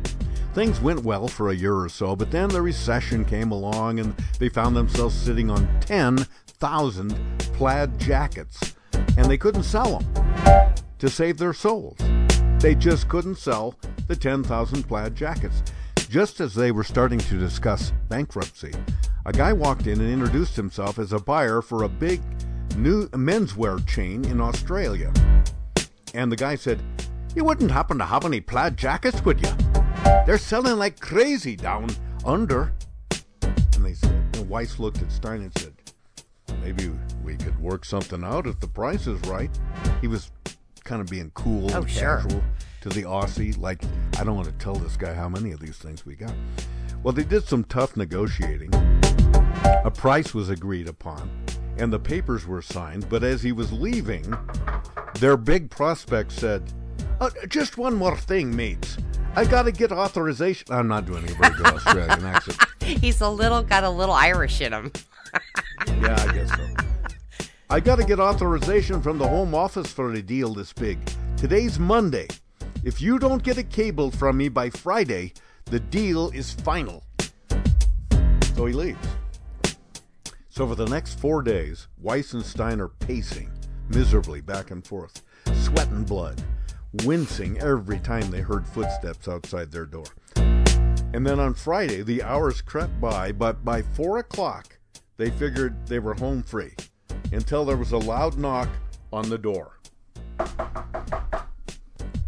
[0.53, 4.13] Things went well for a year or so, but then the recession came along and
[4.37, 8.75] they found themselves sitting on 10,000 plaid jackets
[9.15, 11.97] and they couldn't sell them to save their souls.
[12.59, 13.75] They just couldn't sell
[14.07, 15.63] the 10,000 plaid jackets.
[16.09, 18.73] Just as they were starting to discuss bankruptcy,
[19.25, 22.19] a guy walked in and introduced himself as a buyer for a big
[22.79, 25.11] new menswear chain in Australia.
[26.13, 26.81] And the guy said,
[27.35, 29.51] You wouldn't happen to have any plaid jackets, would you?
[30.25, 31.89] They're selling like crazy down
[32.25, 32.73] under.
[33.41, 35.73] And they said, and Weiss looked at Stein and said,
[36.63, 36.91] Maybe
[37.23, 39.49] we could work something out if the price is right.
[40.01, 40.31] He was
[40.83, 42.17] kind of being cool Oh, and sure.
[42.21, 42.43] casual
[42.81, 43.57] to the Aussie.
[43.57, 43.83] Like,
[44.17, 46.33] I don't want to tell this guy how many of these things we got.
[47.03, 48.71] Well, they did some tough negotiating.
[49.85, 51.29] A price was agreed upon,
[51.79, 53.09] and the papers were signed.
[53.09, 54.35] But as he was leaving,
[55.15, 56.71] their big prospect said,
[57.19, 58.97] uh, Just one more thing, mates.
[59.35, 60.67] I got to get authorization.
[60.71, 62.57] I'm not doing a very good Australian accent.
[62.81, 64.91] He's a little got a little Irish in him.
[66.01, 66.67] Yeah, I guess so.
[67.69, 70.97] I got to get authorization from the Home Office for a deal this big.
[71.37, 72.27] Today's Monday.
[72.83, 75.33] If you don't get a cable from me by Friday,
[75.65, 77.03] the deal is final.
[78.55, 78.97] So he leaves.
[80.59, 83.49] So for the next four days, Weiss and Stein are pacing
[83.87, 86.43] miserably back and forth, sweating blood,
[87.05, 90.03] wincing every time they heard footsteps outside their door.
[90.35, 94.77] And then on Friday, the hours crept by, but by four o'clock,
[95.15, 96.73] they figured they were home free
[97.31, 98.67] until there was a loud knock
[99.13, 99.79] on the door.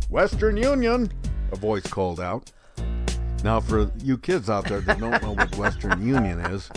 [0.10, 1.12] Western Union,
[1.52, 2.50] a voice called out.
[3.44, 6.70] Now, for you kids out there that don't know what Western Union is,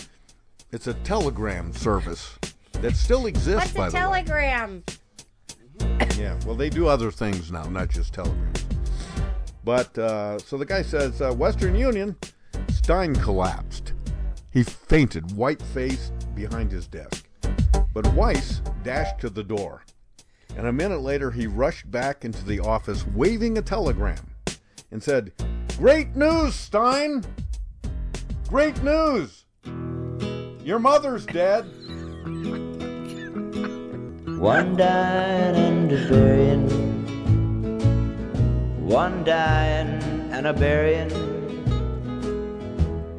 [0.74, 2.36] it's a telegram service
[2.80, 4.24] that still exists, by What's a the way.
[4.24, 4.84] telegram?
[6.18, 8.64] Yeah, well, they do other things now, not just telegrams.
[9.62, 12.16] But uh, so the guy says, uh, Western Union,
[12.70, 13.92] Stein collapsed.
[14.52, 17.28] He fainted, white faced, behind his desk.
[17.92, 19.84] But Weiss dashed to the door.
[20.56, 24.34] And a minute later, he rushed back into the office waving a telegram
[24.90, 25.32] and said,
[25.78, 27.24] Great news, Stein!
[28.48, 29.44] Great news!
[30.64, 31.66] Your mother's dead.
[34.38, 36.70] One dying and a burying.
[38.86, 40.00] One dying
[40.32, 41.10] and a burying.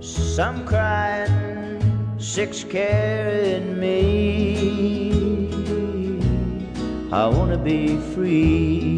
[0.02, 5.52] Some crying, six carrying me.
[7.12, 8.98] I wanna be free.